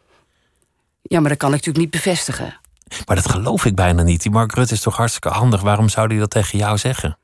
[1.01, 2.59] Ja, maar dat kan ik natuurlijk niet bevestigen.
[3.05, 4.21] Maar dat geloof ik bijna niet.
[4.21, 5.61] Die Mark Rutte is toch hartstikke handig.
[5.61, 7.17] Waarom zou hij dat tegen jou zeggen?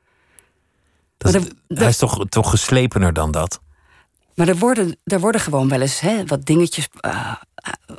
[1.18, 1.32] Dat,
[1.68, 3.60] hij is toch, toch geslepener dan dat?
[4.34, 7.34] Maar er worden, er worden gewoon wel eens hè, wat dingetjes uh,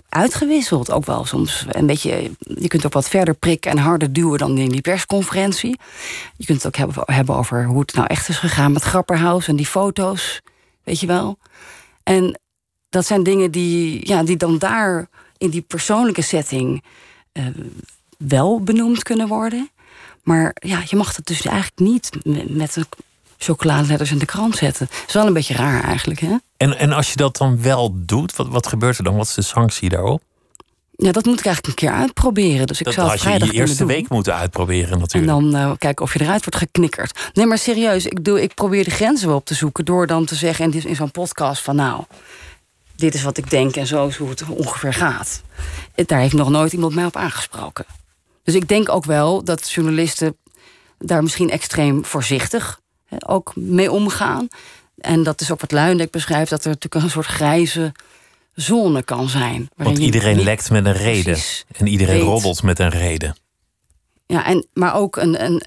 [0.09, 0.91] uitgewisseld.
[0.91, 2.32] Ook wel soms een beetje.
[2.39, 5.80] Je kunt ook wat verder prikken en harder duwen dan in die persconferentie.
[6.38, 9.47] Je kunt het ook hebben, hebben over hoe het nou echt is gegaan met Grapperhaus
[9.47, 10.41] en die foto's.
[10.84, 11.38] Weet je wel?
[12.03, 12.39] En
[12.89, 15.07] dat zijn dingen die, ja, die dan daar
[15.38, 16.84] in die persoonlijke setting
[17.34, 17.45] uh,
[18.17, 19.69] wel benoemd kunnen worden.
[20.23, 22.09] Maar ja, je mag het dus eigenlijk niet
[22.49, 22.86] met de
[23.38, 24.88] chocoladeletters in de krant zetten.
[24.89, 26.36] Dat is wel een beetje raar eigenlijk, hè?
[26.57, 29.15] En, en als je dat dan wel doet, wat, wat gebeurt er dan?
[29.15, 30.21] Wat is de sanctie daarop?
[30.95, 32.67] Ja, dat moet ik eigenlijk een keer uitproberen.
[32.67, 35.34] Dus ik dat zou had je je eerste week moeten uitproberen natuurlijk.
[35.34, 37.29] En dan uh, kijken of je eruit wordt geknikkerd.
[37.34, 39.86] Nee, maar serieus, ik, doe, ik probeer de grenzen wel op te zoeken...
[39.86, 41.75] door dan te zeggen in, in zo'n podcast van...
[41.75, 42.03] nou,
[42.96, 45.41] dit is wat ik denk en zo is hoe het ongeveer gaat.
[45.96, 47.86] Daar heeft nog nooit iemand mij op aangesproken.
[48.44, 50.38] Dus ik denk ook wel dat journalisten
[51.00, 52.80] daar misschien extreem voorzichtig
[53.26, 54.48] ook mee omgaan.
[54.98, 57.91] En dat is ook wat Luindek beschrijft, dat er natuurlijk een soort grijze
[58.54, 59.70] zone kan zijn.
[59.76, 61.38] Want iedereen lekt met een reden.
[61.72, 62.26] En iedereen weet.
[62.26, 63.36] roddelt met een reden.
[64.26, 65.62] Ja, en, maar ook een, een,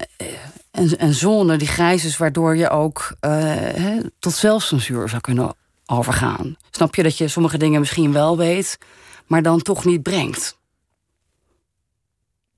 [0.71, 5.55] een, een zone die grijs is, waardoor je ook uh, tot zelfcensuur zou kunnen
[5.87, 6.57] overgaan.
[6.71, 8.77] Snap je dat je sommige dingen misschien wel weet,
[9.25, 10.57] maar dan toch niet brengt?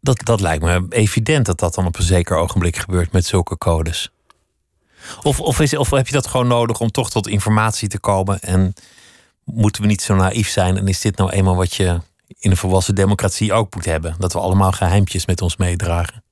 [0.02, 3.58] Dat, dat lijkt me evident dat dat dan op een zeker ogenblik gebeurt met zulke
[3.58, 4.12] codes.
[5.24, 8.40] Of, of, is, of heb je dat gewoon nodig om toch tot informatie te komen?
[8.40, 8.74] En
[9.44, 10.78] moeten we niet zo naïef zijn?
[10.78, 12.02] En is dit nou eenmaal wat je
[12.40, 14.16] in een volwassen democratie ook moet hebben?
[14.18, 16.24] Dat we allemaal geheimpjes met ons meedragen?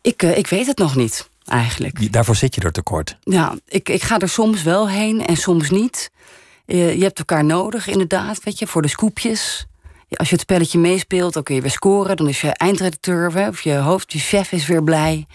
[0.00, 2.12] Ik, uh, ik weet het nog niet eigenlijk.
[2.12, 3.16] Daarvoor zit je er tekort.
[3.20, 6.10] Ja, ik, ik ga er soms wel heen en soms niet.
[6.66, 9.66] Je, je hebt elkaar nodig, inderdaad, weet je, voor de scoopjes.
[10.08, 12.16] Als je het spelletje meespeelt, dan kun je weer scoren.
[12.16, 15.26] Dan is je eindredacteur of je hoofd, je chef is weer blij.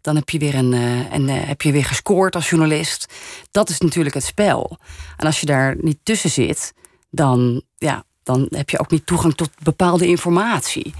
[0.00, 3.12] Dan heb je weer, een, uh, en, uh, heb je weer gescoord als journalist.
[3.50, 4.78] Dat is natuurlijk het spel.
[5.16, 6.72] En als je daar niet tussen zit,
[7.10, 10.94] dan, ja, dan heb je ook niet toegang tot bepaalde informatie.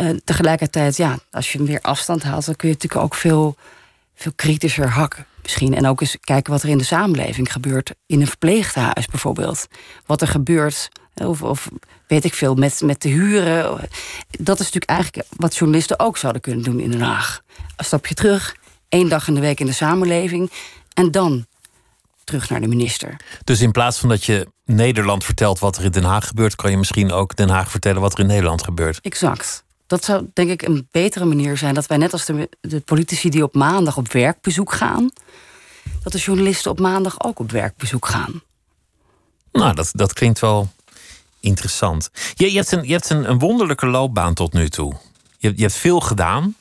[0.00, 3.56] Uh, tegelijkertijd, ja, als je weer afstand haalt, dan kun je natuurlijk ook veel,
[4.14, 5.26] veel kritischer hakken.
[5.42, 5.74] Misschien.
[5.74, 7.94] En ook eens kijken wat er in de samenleving gebeurt.
[8.06, 9.66] In een verpleeghuis bijvoorbeeld.
[10.06, 11.68] Wat er gebeurt, of, of
[12.06, 13.88] weet ik veel, met, met de huren.
[14.30, 17.40] Dat is natuurlijk eigenlijk wat journalisten ook zouden kunnen doen in Den Haag.
[17.76, 18.56] Een stapje terug,
[18.88, 20.50] één dag in de week in de samenleving.
[20.94, 21.46] En dan
[22.24, 23.16] terug naar de minister.
[23.44, 26.70] Dus in plaats van dat je Nederland vertelt wat er in Den Haag gebeurt, kan
[26.70, 29.00] je misschien ook Den Haag vertellen wat er in Nederland gebeurt.
[29.00, 29.64] Exact
[29.94, 31.74] dat zou denk ik een betere manier zijn.
[31.74, 35.10] Dat wij net als de, de, politici die op maandag op werkbezoek gaan,
[36.02, 38.42] dat de journalisten op maandag ook op werkbezoek gaan.
[39.52, 40.68] Nou, dat, dat klinkt wel
[41.44, 42.10] Interessant.
[42.34, 44.94] Je, je hebt, een, je hebt een, een wonderlijke loopbaan tot nu toe.
[45.38, 46.56] Je, je hebt veel gedaan.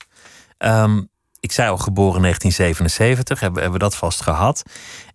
[0.57, 1.01] Ehm,
[1.39, 4.63] ik zei al geboren in 1977, hebben, hebben we dat vast gehad.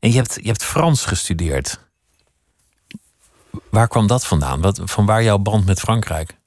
[0.00, 1.78] En je hebt, je hebt Frans gestudeerd.
[3.70, 4.60] Waar kwam dat vandaan?
[4.60, 6.37] Wat, van waar jouw band met Frankrijk?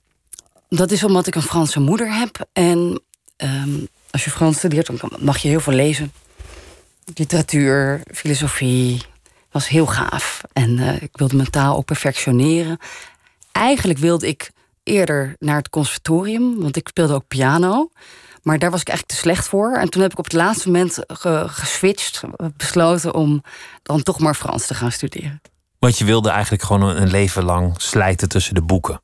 [0.76, 2.46] Dat is omdat ik een Franse moeder heb.
[2.54, 3.02] En
[3.36, 3.70] ehm,
[4.12, 6.12] als je Frans studeert, dan mag je heel veel lezen.
[7.16, 9.02] Literatuur, filosofie.
[9.52, 10.42] was heel gaaf.
[10.54, 12.78] En eh, ik wilde mijn taal ook perfectioneren.
[13.52, 14.52] Eigenlijk wilde ik
[14.84, 17.90] eerder naar het conservatorium, want ik speelde ook piano.
[18.44, 19.76] Maar daar was ik eigenlijk te slecht voor.
[19.76, 21.04] En toen heb ik op het laatste moment
[21.46, 22.22] geswitcht,
[22.58, 23.44] besloten om
[23.84, 25.42] dan toch maar Frans te gaan studeren.
[25.80, 29.02] Want je wilde eigenlijk gewoon een leven lang slijten tussen de boeken?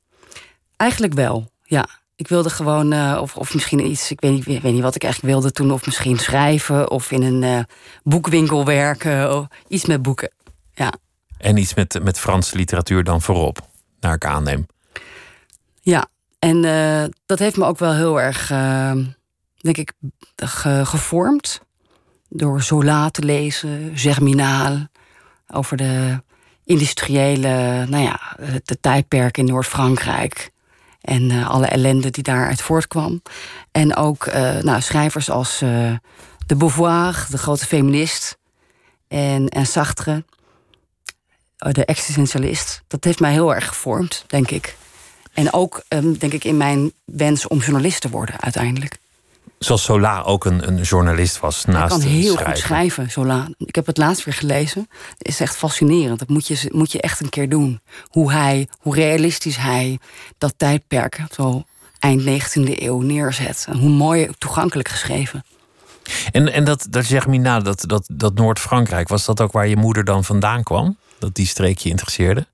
[0.77, 1.87] Eigenlijk wel, ja.
[2.15, 4.95] Ik wilde gewoon, uh, of, of misschien iets, ik weet, niet, ik weet niet wat
[4.95, 7.59] ik eigenlijk wilde toen, of misschien schrijven of in een uh,
[8.03, 10.31] boekwinkel werken, of iets met boeken.
[10.73, 10.93] Ja.
[11.37, 13.67] En iets met, met Franse literatuur dan voorop,
[13.99, 14.65] naar ik aanneem.
[15.81, 16.07] Ja,
[16.39, 18.47] en uh, dat heeft me ook wel heel erg,
[19.57, 19.93] denk ik,
[20.35, 21.61] ge gevormd.
[22.29, 24.87] Door Zola te lezen, Germinaal,
[25.47, 26.21] over de
[26.63, 28.19] industriële, nou ja,
[28.63, 30.51] de tijdperk in Noord-Frankrijk.
[31.07, 33.21] En uh, alle ellende die daaruit voortkwam.
[33.71, 35.91] En ook uh, nou, schrijvers als uh,
[36.45, 38.37] de Beauvoir, de grote feminist.
[39.07, 40.23] En, en Sartre,
[41.57, 42.81] de existentialist.
[42.87, 44.75] Dat heeft mij heel erg gevormd, denk ik.
[45.33, 48.97] En ook, um, denk ik, in mijn wens om journalist te worden uiteindelijk.
[49.59, 52.45] Zoals Zola ook een, een journalist was naast Hij kan heel schrijven.
[52.45, 53.47] goed schrijven, Zola.
[53.57, 54.89] Ik heb het laatst weer gelezen.
[55.17, 56.19] Het is echt fascinerend.
[56.19, 57.81] Dat moet je, moet je echt een keer doen.
[58.07, 59.99] Hoe hij, hoe realistisch hij
[60.37, 61.63] dat tijdperk zo
[61.99, 63.65] eind 19e eeuw neerzet.
[63.69, 65.45] En hoe mooi toegankelijk geschreven.
[66.31, 70.03] En, en dat, dat Germina, dat, dat, dat Noord-Frankrijk, was dat ook waar je moeder
[70.03, 70.97] dan vandaan kwam?
[71.19, 72.47] Dat die streek je interesseerde?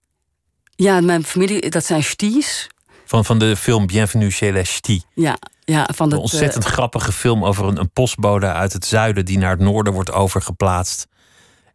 [0.75, 2.69] Ja, mijn familie, dat zijn ch'tis.
[3.13, 5.01] Van, van de film Bienvenue chez les Ch'tis.
[5.13, 9.25] Ja, ja, van een ontzettend uh, grappige film over een, een, postbode uit het zuiden
[9.25, 11.07] die naar het noorden wordt overgeplaatst.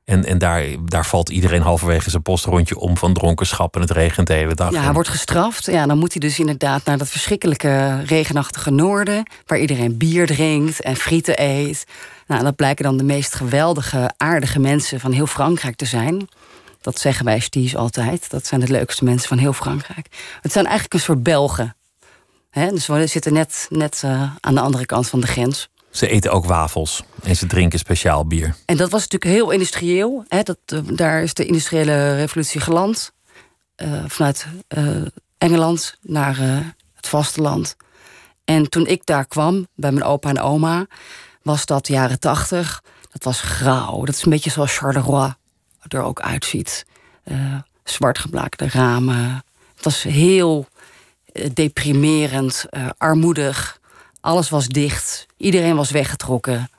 [0.05, 4.27] En, en daar, daar valt iedereen halverwege zijn postrondje om van dronkenschap en het regent
[4.27, 4.73] de hele dag.
[4.73, 5.67] Ja, hij wordt gestraft.
[5.67, 10.81] Ja, dan moet hij dus inderdaad naar dat verschrikkelijke regenachtige noorden, waar iedereen bier drinkt
[10.81, 11.85] en frieten eet.
[12.27, 16.29] Nou, dat blijken dan de meest geweldige, aardige mensen van heel Frankrijk te zijn.
[16.89, 18.31] Dat zeggen wij Sties altijd.
[18.31, 20.07] Dat zijn de leukste mensen van heel Frankrijk.
[20.41, 21.77] Het zijn eigenlijk een soort Belgen.
[22.51, 25.69] He, dus we zitten net, net uh, aan de andere kant van de grens.
[25.91, 28.55] Ze eten ook wafels en ze drinken speciaal bier.
[28.65, 30.25] En dat was natuurlijk heel industrieel.
[30.29, 33.13] He, dat, uh, daar is de industriële revolutie geland.
[33.77, 34.47] Uh, vanuit
[35.39, 36.37] Engeland naar
[36.95, 37.77] het vasteland.
[38.45, 40.87] En toen ik daar kwam, bij mijn opa en oma...
[41.43, 42.83] was dat jaren tachtig.
[43.13, 44.05] Dat was grauw.
[44.05, 45.35] Dat is een beetje zoals Charleroi
[45.89, 46.87] er ook uitziet.
[47.85, 49.45] zwart geblakerde ramen.
[49.75, 50.69] Het was heel
[51.53, 53.81] deprimerend, uh, armoedig.
[54.21, 55.27] Alles was dicht.
[55.37, 56.71] Iedereen was weggetrokken.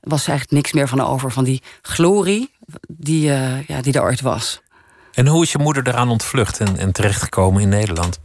[0.00, 2.50] Er was eigenlijk niks meer van over, van die glorie
[2.88, 4.60] die, uh, ja, die er ooit was.
[5.12, 8.18] En hoe is je moeder eraan ontvlucht en, en terechtgekomen in Nederland?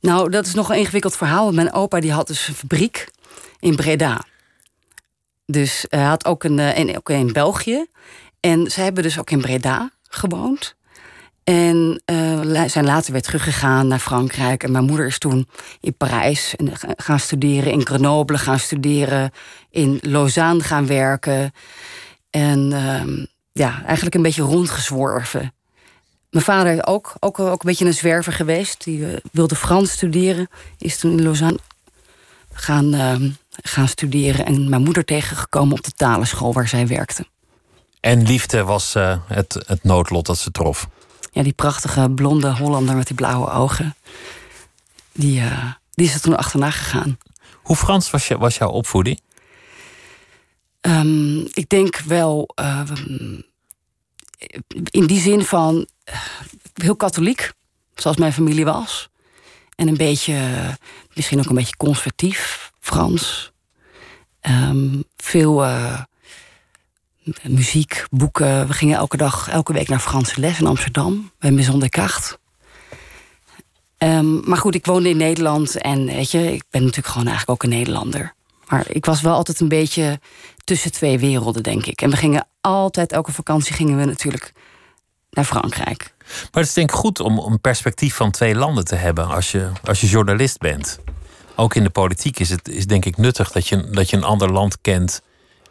[0.00, 1.52] Nou, dat is nog een ingewikkeld verhaal.
[1.52, 3.08] Mijn opa die had dus een fabriek
[3.60, 4.24] in Breda.
[5.46, 7.86] Dus hij had ook een, in, ook in België.
[8.40, 10.74] En zij hebben dus ook in Breda gewoond.
[11.44, 14.62] En uh, zijn later weer teruggegaan naar Frankrijk.
[14.62, 15.48] En mijn moeder is toen
[15.80, 16.54] in Parijs
[16.96, 19.30] gaan studeren, in Grenoble gaan studeren,
[19.70, 21.52] in Lausanne gaan werken.
[22.30, 25.54] En uh, ja, eigenlijk een beetje rondgezworven.
[26.30, 28.84] Mijn vader ook, ook, ook een beetje een zwerver geweest.
[28.84, 30.48] Die wilde Frans studeren.
[30.78, 31.58] Is toen in Lausanne
[32.52, 33.30] gaan, ehm,
[33.62, 34.46] gaan studeren.
[34.46, 37.26] En mijn moeder tegengekomen op de talenschool waar zij werkte.
[38.00, 40.88] En liefde was eh, het, het noodlot dat ze trof
[41.34, 43.96] ja, die prachtige blonde Hollander met die blauwe ogen.
[45.12, 47.18] Die, uh, die is er toen achterna gegaan.
[47.62, 49.20] Hoe Frans was, je, was jouw opvoeding?
[50.80, 52.80] Um, ik denk wel uh,
[54.90, 56.14] in die zin van uh,
[56.74, 57.52] heel katholiek,
[57.94, 59.08] zoals mijn familie was.
[59.76, 60.36] En een beetje,
[61.14, 63.52] misschien ook een beetje conservatief, Frans.
[64.42, 65.66] Um, veel
[67.42, 68.66] muziek, boeken.
[68.66, 72.36] We gingen elke dag, elke week naar Franse les in Amsterdam, bij Maison Descartes.
[73.98, 77.50] Um, maar goed, ik woonde in Nederland en weet je, ik ben natuurlijk gewoon eigenlijk
[77.50, 78.34] ook een Nederlander.
[78.68, 80.20] Maar ik was wel altijd een beetje
[80.64, 82.02] tussen twee werelden, denk ik.
[82.02, 84.52] En we gingen altijd, elke vakantie gingen we natuurlijk
[85.30, 86.14] naar Frankrijk.
[86.18, 89.52] Maar het is denk ik goed om een perspectief van twee landen te hebben als
[89.52, 90.98] je, als je journalist bent.
[91.56, 94.24] Ook in de politiek is het is denk ik nuttig dat je, dat je een
[94.24, 95.22] ander land kent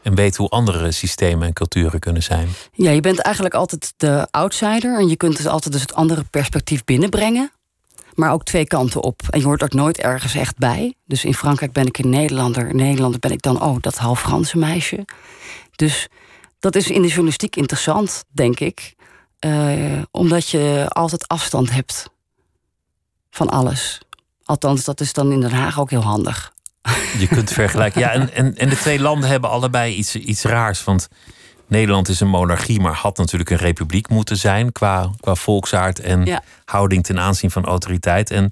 [0.02, 2.50] En weet hoe andere systemen en culturen kunnen zijn.
[2.74, 5.00] Ja, je bent eigenlijk altijd de outsider.
[5.00, 7.52] En je kunt dus altijd dus het andere perspectief binnenbrengen.
[8.14, 9.22] Maar ook twee kanten op.
[9.30, 10.94] En je hoort ook nooit ergens echt bij.
[11.06, 12.68] Dus in Frankrijk ben ik een Nederlander.
[12.68, 15.06] In Nederland ben ik dan, oh, dat half Franse meisje.
[15.76, 16.08] Dus
[16.60, 18.94] dat is in de journalistiek interessant, denk ik.
[19.46, 22.10] Uh, omdat je altijd afstand hebt
[23.30, 24.02] van alles.
[24.46, 26.54] Althans, dat is dan in Den Haag ook heel handig.
[27.18, 28.02] Je kunt vergelijken.
[28.02, 30.84] Ja, en, en, en de twee landen hebben allebei iets, iets raars.
[30.84, 31.08] Want
[31.68, 36.42] Nederland is een monarchie, maar had natuurlijk een republiek moeten zijn qua, qua volksaard en
[36.66, 38.32] houding ten aanzien van autoriteit.
[38.32, 38.52] En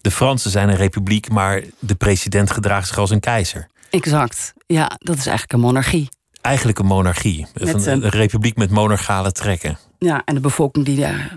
[0.00, 3.68] de Fransen zijn een republiek, maar de president gedraagt zich als een keizer.
[3.90, 4.52] Exact.
[4.66, 6.08] Ja, dat is eigenlijk een monarchie.
[6.40, 7.46] Eigenlijk een monarchie.
[7.54, 9.78] Met, een, een republiek met monarchale trekken.
[9.98, 11.36] Ja, en de bevolking die daar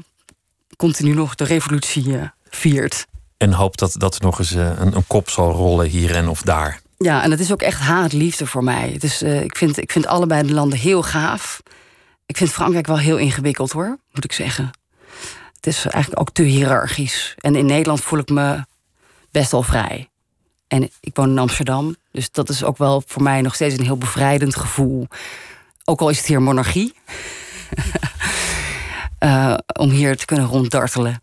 [0.76, 3.06] continu nog de revolutie eh, viert.
[3.38, 6.28] En hoopt dat, dat er nog eens eh, een, een kop zal rollen hier en
[6.28, 6.82] of daar.
[6.98, 9.00] Ja, en het is ook echt haat-liefde voor mij.
[9.22, 11.62] Uh, ik, vind, ik vind allebei de landen heel gaaf.
[12.26, 14.72] Ik vind Frankrijk wel heel ingewikkeld hoor, moet ik zeggen.
[15.56, 17.36] Het is eigenlijk ook te hiërarchisch.
[17.38, 18.66] En in Nederland voel ik me
[19.32, 20.10] best wel vrij.
[20.68, 23.84] En ik woon in Amsterdam, dus dat is ook wel voor mij nog steeds een
[23.84, 25.08] heel bevrijdend gevoel.
[25.84, 26.94] Ook al is het hier monarchie.
[29.20, 31.23] uh, om hier te kunnen ronddartelen.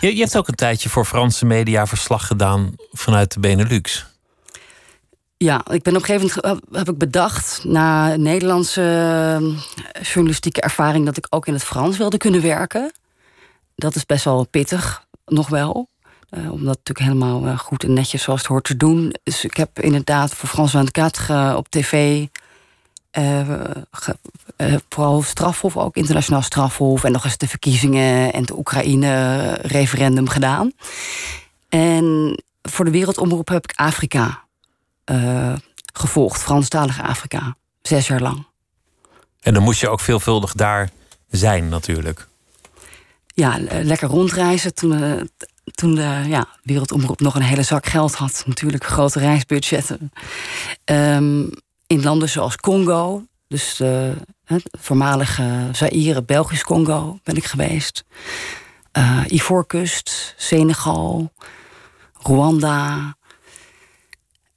[0.00, 4.06] Je, hebt ook een tijdje voor Franse media verslag gedaan vanuit de Benelux.
[5.36, 8.82] Ja, ik ben op een gegeven moment heb ik bedacht, na Nederlandse
[9.92, 12.92] eh, journalistieke ervaring, dat ik ook in het Frans wilde kunnen werken.
[13.74, 15.88] Dat is best wel pittig, nog wel.
[16.30, 19.14] Uh, om dat natuurlijk helemaal uh, goed en netjes zoals het hoort te doen.
[19.22, 22.26] Dus ik heb inderdaad voor Frans 24 op tv
[24.88, 27.04] vooral strafhof, ook internationaal strafhof.
[27.04, 30.72] En nog eens de verkiezingen en de Oekraïne-referendum gedaan.
[31.68, 34.42] En voor de Wereldomroep heb ik Afrika
[35.10, 35.52] uh,
[35.92, 38.46] gevolgd, Franstalige Afrika, zes jaar lang.
[39.40, 40.90] En dan moest je ook veelvuldig daar
[41.30, 42.28] zijn, natuurlijk.
[43.26, 44.74] Ja, lekker rondreizen.
[44.74, 45.30] Toen,
[45.64, 50.12] toen de ja, Wereldomroep nog een hele zak geld had, natuurlijk grote reisbudgetten.
[50.84, 51.50] Um,
[51.88, 54.14] in landen zoals Congo, dus de
[54.44, 58.04] het voormalige Zaire, Belgisch Congo ben ik geweest.
[58.98, 61.32] Uh, Ivoorkust, Senegal,
[62.22, 63.16] Rwanda,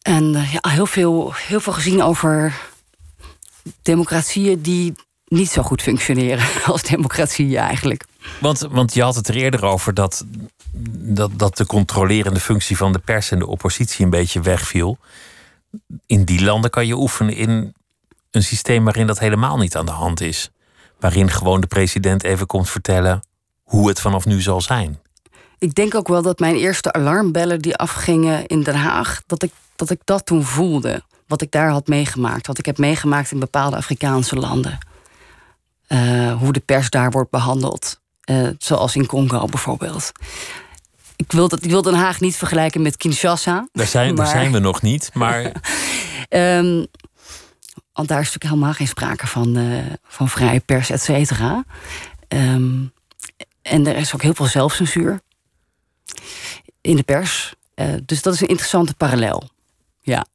[0.01, 2.61] en eh, ja, heel, veel, heel veel gezien over
[3.81, 4.93] democratieën die
[5.25, 8.05] niet zo goed functioneren als democratieën eigenlijk.
[8.39, 10.25] Want, want je had het er eerder over dat,
[10.97, 14.97] dat, dat de controlerende functie van de pers en de oppositie een beetje wegviel.
[16.05, 17.73] In die landen kan je oefenen in
[18.31, 20.51] een systeem waarin dat helemaal niet aan de hand is.
[20.99, 23.21] Waarin gewoon de president even komt vertellen
[23.61, 24.99] hoe het vanaf nu zal zijn.
[25.57, 29.51] Ik denk ook wel dat mijn eerste alarmbellen die afgingen in Den Haag, dat ik
[29.81, 31.03] dat ik dat toen voelde.
[31.27, 32.47] Wat ik daar had meegemaakt.
[32.47, 34.77] Wat ik heb meegemaakt in bepaalde Afrikaanse landen.
[35.87, 37.99] Uh, hoe de pers daar wordt behandeld.
[38.29, 40.11] Uh, zoals in Congo bijvoorbeeld.
[41.21, 43.67] Ik wil, dat, ik wil Den Haag niet vergelijken met Kinshasa.
[43.71, 45.51] Daar zijn, daar zijn we nog niet, maar...
[46.29, 46.87] um,
[47.93, 51.63] want daar is natuurlijk helemaal geen sprake van, uh, van vrije pers, et cetera.
[52.27, 52.93] Um,
[53.61, 55.21] en er is ook heel veel zelfcensuur
[56.81, 57.53] in de pers.
[58.05, 59.49] dus dat is een interessante parallel.
[60.01, 60.25] Ja.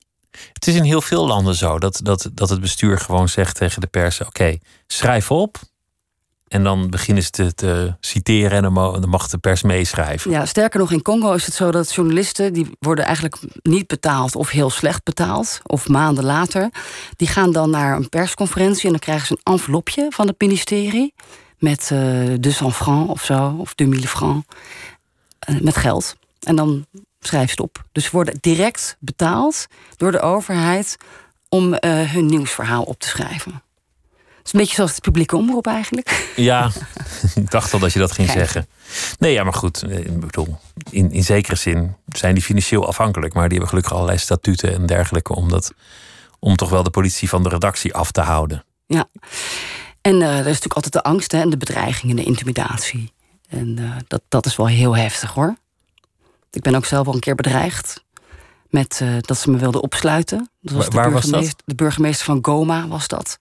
[0.52, 3.80] Het is in heel veel landen zo dat, dat, dat het bestuur gewoon zegt tegen
[3.80, 5.58] de pers: oké, schrijf op.
[6.48, 10.30] En dan beginnen ze te, te citeren en dan mag de pers meeschrijven.
[10.30, 12.52] Ja, sterker nog, in Congo is het zo dat journalisten...
[12.52, 15.60] die worden eigenlijk niet betaald of heel slecht betaald...
[15.62, 16.70] of maanden later.
[17.16, 18.84] Die gaan dan naar een persconferentie...
[18.84, 21.14] en dan krijgen ze een envelopje van het ministerie...
[21.58, 24.46] met uh, 200 francs of zo, of 2000 francs,
[25.48, 26.16] uh, met geld.
[26.40, 26.86] En dan
[27.20, 27.84] schrijf het op.
[27.92, 29.66] Dus ze worden direct betaald
[29.96, 30.96] door de overheid
[31.48, 31.78] om uh,
[32.12, 33.62] hun nieuwsverhaal op te schrijven.
[34.46, 36.32] Het is een beetje zoals het publieke omroep eigenlijk.
[36.36, 36.70] Ja,
[37.34, 38.66] ik dacht al dat je dat ging zeggen.
[39.18, 39.82] Nee, ja, maar goed.
[39.82, 40.58] Eh, ik bedoel,
[40.90, 43.34] in, in zekere zin zijn die financieel afhankelijk.
[43.34, 45.34] Maar die hebben gelukkig allerlei statuten en dergelijke.
[45.34, 45.72] Om, dat,
[46.38, 48.64] om toch wel de politie van de redactie af te houden.
[48.86, 49.08] Ja,
[50.00, 53.12] en uh, er is natuurlijk altijd de angst hè, en de bedreiging en de intimidatie.
[53.48, 55.56] En uh, dat, dat is wel heel heftig hoor.
[56.50, 58.04] Ik ben ook zelf al een keer bedreigd
[58.68, 60.50] met uh, dat ze me wilden opsluiten.
[60.60, 61.54] Dat was Waar was dat?
[61.64, 63.38] De burgemeester van Goma was dat.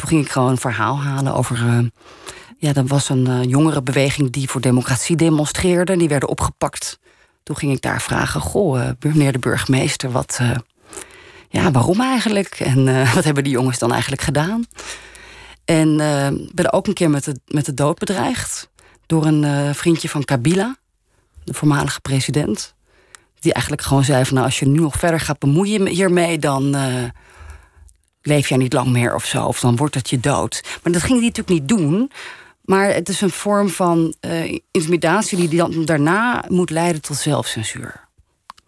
[0.00, 1.58] Toen ging ik gewoon een verhaal halen over.
[1.66, 1.78] Uh,
[2.58, 5.96] ja, dat was een uh, jongerenbeweging die voor democratie demonstreerde.
[5.96, 6.98] Die werden opgepakt.
[7.42, 10.40] Toen ging ik daar vragen: Goh, meneer de burgemeester, wat.
[11.48, 12.60] ja, waarom eigenlijk?
[12.60, 12.84] En
[13.14, 14.64] wat hebben die jongens dan eigenlijk gedaan?
[15.64, 15.96] En
[16.54, 18.68] ben ook een keer met de, met de dood bedreigd.
[19.06, 20.76] Door een vriendje van Kabila
[21.44, 22.74] de voormalige president.
[23.40, 26.74] Die eigenlijk gewoon zei van nou, als je nu nog verder gaat bemoeien hiermee, dan,
[28.22, 30.60] leef jij niet lang meer of zo, of dan wordt het je dood.
[30.82, 32.10] Maar dat ging hij natuurlijk niet doen.
[32.64, 38.08] Maar het is een vorm van uh, intimidatie die dan daarna moet leiden tot zelfcensuur.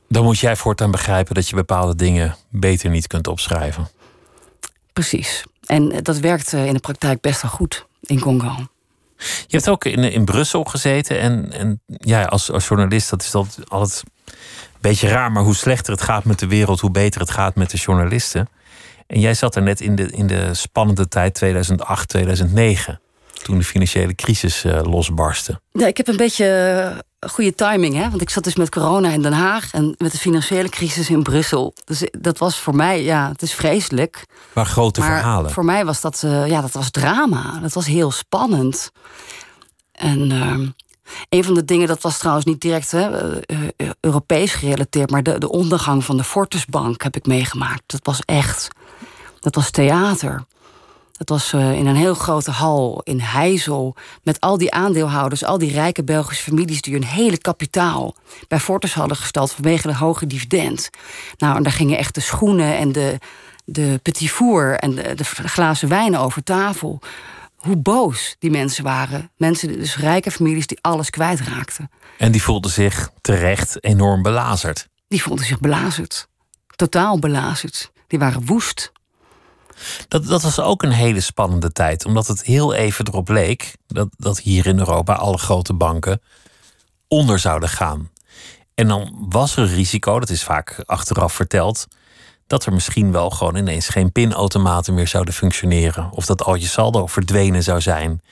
[0.09, 3.88] Dan moet jij voortaan begrijpen dat je bepaalde dingen beter niet kunt opschrijven.
[4.92, 5.44] Precies.
[5.66, 8.66] En dat werkt in de praktijk best wel goed in Congo.
[9.16, 11.20] Je hebt ook in, in Brussel gezeten.
[11.20, 14.34] En, en ja, als, als journalist, dat is dat altijd een
[14.80, 15.32] beetje raar.
[15.32, 18.48] Maar hoe slechter het gaat met de wereld, hoe beter het gaat met de journalisten.
[19.07, 23.00] En jij zat er net in de, in de spannende tijd 2008, 2009
[23.42, 25.61] toen de financiële crisis uh, losbarstte?
[25.72, 26.44] Ja, ik heb een beetje
[27.20, 28.11] uh, goede timing, hè?
[28.11, 31.22] want ik zat dus met corona in Den Haag en met de financiële crisis in
[31.22, 31.74] Brussel.
[31.84, 34.24] Dus dat was voor mij, ja, het is vreselijk.
[34.53, 35.50] Maar grote maar verhalen.
[35.50, 37.59] Voor mij was dat, uh, ja, dat was drama.
[37.61, 38.90] Dat was heel spannend.
[39.92, 40.30] En
[41.28, 43.10] een van de dingen, dat was trouwens niet direct hè,
[44.00, 47.82] Europees gerelateerd, maar de, de ondergang van de Fortusbank heb ik meegemaakt.
[47.86, 48.68] Dat was echt,
[49.40, 50.44] dat was theater.
[51.22, 53.96] Het was uh, in een heel grote hal in Heizel.
[54.22, 58.14] Met al die aandeelhouders, al die rijke Belgische families die hun hele kapitaal
[58.48, 60.90] bij Fortis hadden gesteld vanwege de hoge dividend.
[61.36, 63.18] Nou, en daar gingen echt de schoenen en de,
[63.64, 67.00] de petit four en de, de glazen wijn over tafel.
[67.62, 69.30] Hoe boos die mensen waren.
[69.36, 71.90] Mensen, dus rijke families die alles kwijtraakten.
[72.18, 74.88] En die voelden zich terecht enorm belazerd.
[75.08, 76.28] Die voelden zich belazerd.
[76.76, 77.92] Totaal belazerd.
[78.06, 78.92] Die waren woest.
[80.08, 84.08] Dat, dat was ook een hele spannende tijd, omdat het heel even erop leek dat,
[84.16, 86.22] dat hier in Europa alle grote banken
[87.08, 88.10] onder zouden gaan.
[88.74, 91.86] En dan was er een risico, dat is vaak achteraf verteld,
[92.53, 96.11] dat er misschien wel gewoon ineens geen pinautomaten meer zouden functioneren.
[96.11, 98.22] Of dat al je saldo verdwenen zou zijn.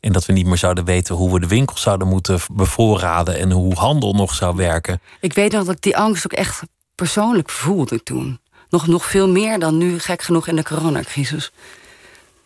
[0.00, 3.50] En dat we niet meer zouden weten hoe we de winkels zouden moeten bevoorraden en
[3.50, 5.00] hoe handel nog zou werken.
[5.20, 6.62] Ik weet nog dat ik die angst ook echt
[6.94, 8.40] persoonlijk voelde toen.
[8.68, 11.50] Nog, nog veel meer dan nu, gek genoeg, in de coronacrisis.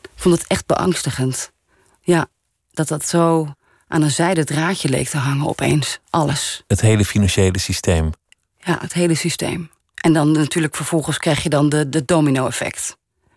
[0.03, 1.53] Ik vond het echt beangstigend.
[2.01, 2.27] Ja,
[2.71, 3.53] dat dat zo
[3.89, 5.99] aan een zijde draadje leek te hangen opeens.
[6.11, 6.63] Alles.
[6.67, 8.13] Het hele financiële systeem.
[8.59, 9.71] Ja, het hele systeem.
[10.01, 12.97] En dan natuurlijk vervolgens krijg je dan de, de domino-effect.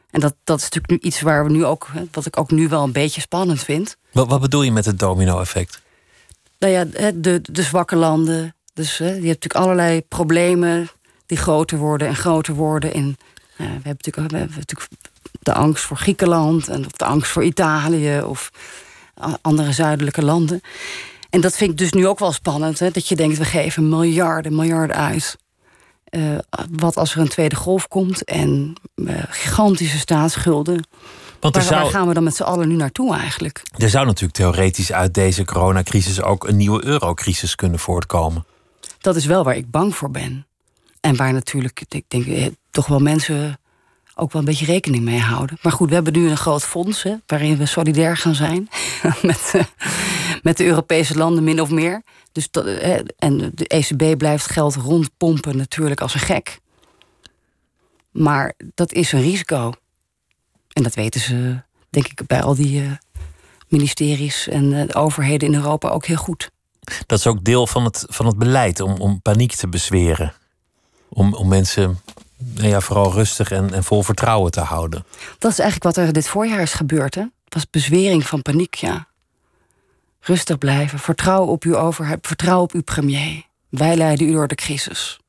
[0.10, 2.68] En dat, dat is natuurlijk nu iets waar we nu ook, wat ik ook nu
[2.68, 3.98] wel een beetje spannend vind.
[4.12, 5.82] Wat, wat bedoel je met het domino-effect?
[6.60, 8.56] Nou ja, de, de zwakke landen.
[8.74, 10.90] Dus je hebt natuurlijk allerlei problemen
[11.26, 12.94] die groter worden en groter worden.
[12.94, 13.18] En
[13.56, 14.90] we, hebben natuurlijk, we hebben natuurlijk
[15.40, 18.52] de angst voor Griekenland en of de angst voor Italië of
[19.42, 20.62] andere zuidelijke landen.
[21.30, 22.80] En dat vind ik dus nu ook wel spannend.
[22.80, 22.92] Hè?
[22.92, 25.38] Dat je denkt, we geven miljarden, miljarden uit.
[26.12, 26.38] Uh,
[26.72, 30.88] wat als er een tweede golf komt en uh, gigantische staatsschulden.
[31.40, 33.62] Want waar, zou, waar, gaan we dan met z'n allen nu naartoe eigenlijk?
[33.78, 38.46] Er zou natuurlijk theoretisch uit deze coronacrisis ook een nieuwe eurocrisis kunnen voortkomen.
[39.00, 40.46] Dat is wel waar ik bang voor ben.
[41.00, 43.60] En waar natuurlijk, ik denk, eh, toch wel mensen
[44.16, 45.58] ook wel een beetje rekening mee houden.
[45.62, 48.70] Maar goed, we hebben nu een groot fonds hè, waarin we solidair gaan zijn
[49.22, 49.54] met,
[50.42, 52.04] met de Europese landen, min of meer.
[52.32, 56.60] Dus dat, uh, en de ECB blijft geld rondpompen natuurlijk als een gek.
[58.12, 59.72] Maar dat is een risico.
[60.68, 62.92] En dat weten ze, denk ik, bij al die uh,
[63.68, 66.52] ministeries en overheden in Europa ook heel goed.
[67.06, 70.34] Dat is ook deel van het, van het beleid om, om paniek te bezweren
[71.14, 72.00] om, om mensen
[72.38, 75.06] nou ja, vooral rustig en, en vol vertrouwen te houden.
[75.38, 77.16] Dat is eigenlijk wat er dit voorjaar is gebeurd.
[77.16, 77.22] Hè?
[77.22, 79.08] Het was bezwering van paniek, ja.
[80.22, 83.44] Rustig blijven, vertrouwen op uw overheid, vertrouwen op uw premier.
[83.70, 85.20] Wij leiden u door de crisis.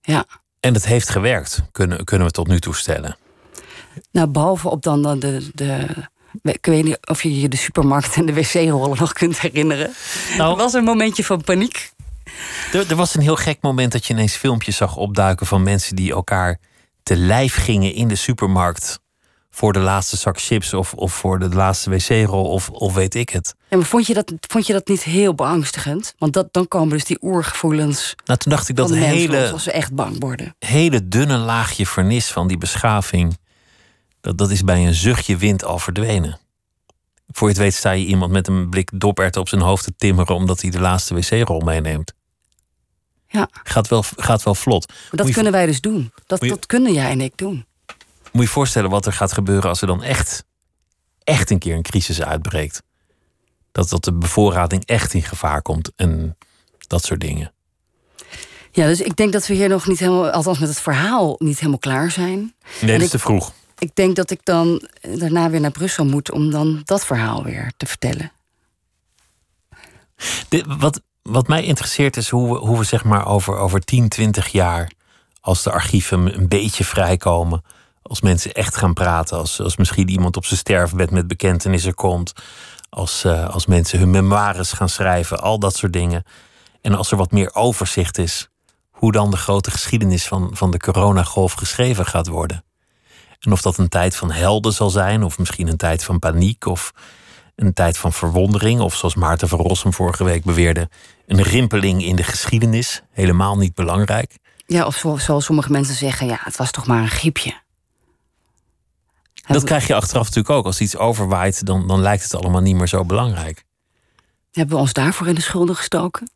[0.00, 0.24] Ja.
[0.60, 3.16] En het heeft gewerkt, kunnen, kunnen we tot nu toe stellen.
[4.10, 5.86] Nou, behalve op dan, dan de, de
[6.42, 9.90] ik weet niet of je je de supermarkt en de wc-rollen nog kunt herinneren.
[10.36, 11.92] Nou, er was een momentje van paniek.
[12.72, 15.96] Er, er, was een heel gek moment dat je ineens filmpjes zag opduiken van mensen
[15.96, 16.58] die elkaar
[17.02, 19.00] te lijf gingen in de supermarkt.
[19.54, 23.30] Voor de laatste zak chips of, of voor de laatste wc-rol of, of weet ik
[23.30, 23.54] het.
[23.68, 26.14] Ja, maar vond je, dat, vond je dat niet heel beangstigend?
[26.18, 28.14] Want dat, dan komen dus die oergevoelens.
[28.24, 29.50] Nou, toen dacht ik dat hele.
[29.50, 30.54] Als ze echt bang worden.
[30.58, 33.38] Hele dunne laagje vernis van die beschaving.
[34.20, 36.38] Dat, dat is bij een zuchtje wind al verdwenen.
[37.28, 39.94] Voor je het weet sta je iemand met een blik dopert op zijn hoofd te
[39.96, 42.12] timmeren omdat hij de laatste wc-rol meeneemt.
[43.28, 43.48] Ja.
[43.62, 44.88] Gaat wel, gaat wel vlot.
[44.88, 46.12] Maar dat kunnen wij dus doen.
[46.26, 47.66] Dat, dat kunnen jij en ik doen.
[48.32, 50.44] Moet je je voorstellen wat er gaat gebeuren als er dan echt,
[51.24, 52.82] echt een keer een crisis uitbreekt.
[53.72, 56.36] Dat, dat de bevoorrading echt in gevaar komt en
[56.78, 57.52] dat soort dingen.
[58.70, 61.58] Ja, dus ik denk dat we hier nog niet helemaal, althans met het verhaal, niet
[61.58, 62.54] helemaal klaar zijn.
[62.80, 63.52] Nee, dat is te vroeg.
[63.78, 67.72] Ik denk dat ik dan daarna weer naar Brussel moet om dan dat verhaal weer
[67.76, 68.32] te vertellen.
[70.48, 74.08] De, wat, wat mij interesseert is hoe we, hoe we zeg maar over, over 10,
[74.08, 74.92] 20 jaar,
[75.40, 77.62] als de archieven een beetje vrijkomen,
[78.02, 82.32] Als mensen echt gaan praten, als, als misschien iemand op zijn sterfbed met bekentenissen komt,
[82.88, 86.24] als, uh, als mensen hun memoires gaan schrijven, al dat soort dingen.
[86.80, 88.48] En als er wat meer overzicht is,
[88.90, 92.64] hoe dan de grote geschiedenis van, van de coronagolf geschreven gaat worden.
[93.40, 96.66] En of dat een tijd van helden zal zijn, of misschien een tijd van paniek,
[96.66, 96.92] of
[97.56, 100.88] een tijd van verwondering, of zoals Maarten van Rossum vorige week beweerde,
[101.26, 104.38] een rimpeling in de geschiedenis, helemaal niet belangrijk.
[104.66, 107.61] Ja, of zoals sommige mensen zeggen, ja, het was toch maar een griepje.
[109.46, 110.64] Dat krijg je achteraf natuurlijk ook.
[110.64, 113.64] Als iets overwaait, dan, dan lijkt het allemaal niet meer zo belangrijk.
[114.52, 116.30] Hebben we ons daarvoor in de schulden gestoken?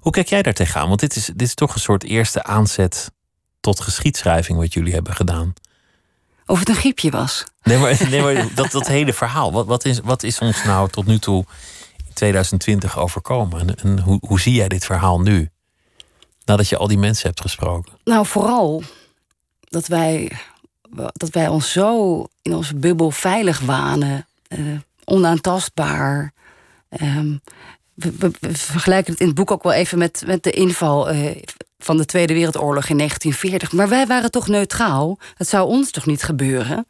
[0.00, 0.88] Hoe kijk jij daar tegenaan?
[0.88, 3.10] Want dit is, dit is toch een soort eerste aanzet
[3.60, 5.52] tot geschiedschrijving wat jullie hebben gedaan.
[6.46, 7.44] Of het een griepje was.
[7.62, 9.52] Nee, maar, nee, maar dat, dat hele verhaal.
[9.52, 11.44] Wat, wat, is, wat is ons nou tot nu toe
[12.06, 13.60] in 2020 overkomen?
[13.60, 15.50] En, en hoe, hoe zie jij dit verhaal nu?
[16.44, 17.92] Nadat je al die mensen hebt gesproken.
[18.04, 18.82] Nou, vooral
[19.60, 20.32] dat wij,
[20.94, 24.26] dat wij ons zo in onze bubbel veilig wanen.
[24.48, 26.32] Uh, onaantastbaar.
[27.00, 27.40] Um,
[27.94, 31.12] we, we, we, vergelijken het in het boek ook wel even met, met de inval
[31.12, 31.30] uh,
[31.78, 33.72] van de Tweede Wereldoorlog in 1940.
[33.72, 35.18] Maar wij waren toch neutraal?
[35.34, 36.86] Het zou ons toch niet gebeuren?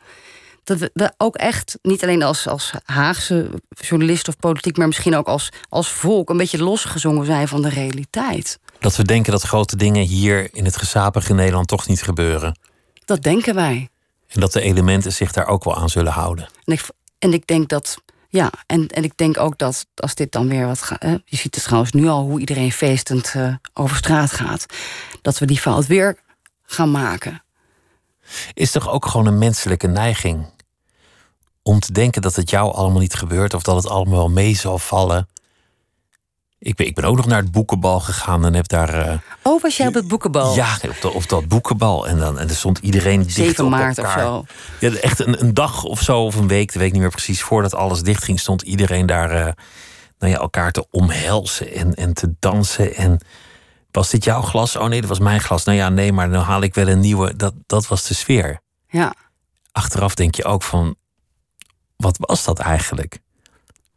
[0.64, 5.16] Dat we, we ook echt, niet alleen als, als Haagse journalist of politiek, maar misschien
[5.16, 8.58] ook als, als volk, een beetje losgezongen zijn van de realiteit.
[8.78, 12.58] Dat we denken dat grote dingen hier in het gezapige Nederland toch niet gebeuren.
[13.04, 13.88] Dat denken wij.
[14.34, 16.48] En dat de elementen zich daar ook wel aan zullen houden.
[16.64, 16.82] En ik,
[17.18, 17.96] en ik denk dat
[18.28, 21.02] ja, en, en ik denk ook dat als dit dan weer wat gaat.
[21.24, 24.66] Je ziet het trouwens nu al hoe iedereen feestend uh, over straat gaat.
[25.22, 26.18] Dat we die fout weer
[26.62, 27.42] gaan maken.
[28.54, 30.52] Is toch ook gewoon een menselijke neiging
[31.62, 34.54] om te denken dat het jou allemaal niet gebeurt of dat het allemaal wel mee
[34.54, 35.28] zal vallen?
[36.64, 39.08] Ik ben, ik ben ook nog naar het boekenbal gegaan en heb daar.
[39.08, 40.54] Uh, oh, was jij op het boekenbal?
[40.54, 42.08] Ja, op, de, op dat boekenbal.
[42.08, 44.16] En, dan, en er stond iedereen dicht 7 op maart elkaar.
[44.16, 44.44] of
[44.80, 44.88] zo.
[44.88, 47.10] Ja, echt een, een dag of zo, of een week, de weet ik niet meer
[47.10, 47.42] precies.
[47.42, 49.52] Voordat alles dicht ging, stond iedereen daar uh,
[50.18, 52.94] nou ja, elkaar te omhelzen en, en te dansen.
[52.94, 53.20] En
[53.90, 54.76] was dit jouw glas?
[54.76, 55.64] Oh nee, dat was mijn glas.
[55.64, 57.36] Nou ja, nee, maar dan haal ik wel een nieuwe.
[57.36, 58.60] Dat, dat was de sfeer.
[58.88, 59.14] Ja.
[59.72, 60.96] Achteraf denk je ook van,
[61.96, 63.18] wat was dat eigenlijk?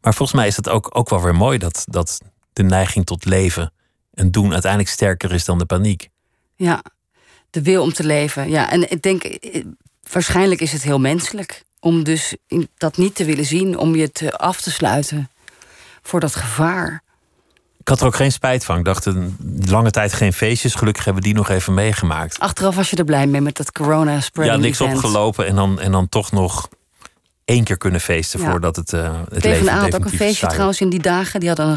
[0.01, 2.19] Maar volgens mij is het ook, ook wel weer mooi dat, dat
[2.57, 3.73] de neiging tot leven
[4.13, 6.09] en doen uiteindelijk sterker is dan de paniek.
[6.55, 6.81] Ja,
[7.49, 8.49] de wil om te leven.
[8.49, 9.63] Ja, en ik denk, eh,
[10.11, 12.35] waarschijnlijk is het heel menselijk om dus
[12.77, 15.29] dat niet te willen zien, om je te af te sluiten
[16.01, 17.03] voor dat gevaar.
[17.79, 18.77] Ik had er ook geen spijt van.
[18.77, 20.75] Ik dacht, een lange tijd geen feestjes.
[20.75, 22.39] Gelukkig hebben we die nog even meegemaakt.
[22.39, 24.97] Achteraf was je er blij mee met dat corona spreading Ja, niks event.
[24.97, 26.69] opgelopen en dan, en dan toch nog
[27.45, 28.49] één keer kunnen feesten Ja.
[28.49, 31.39] voordat het, uh, het PvdA leven had ook een feestje trouwens in die dagen.
[31.39, 31.75] Die hadden een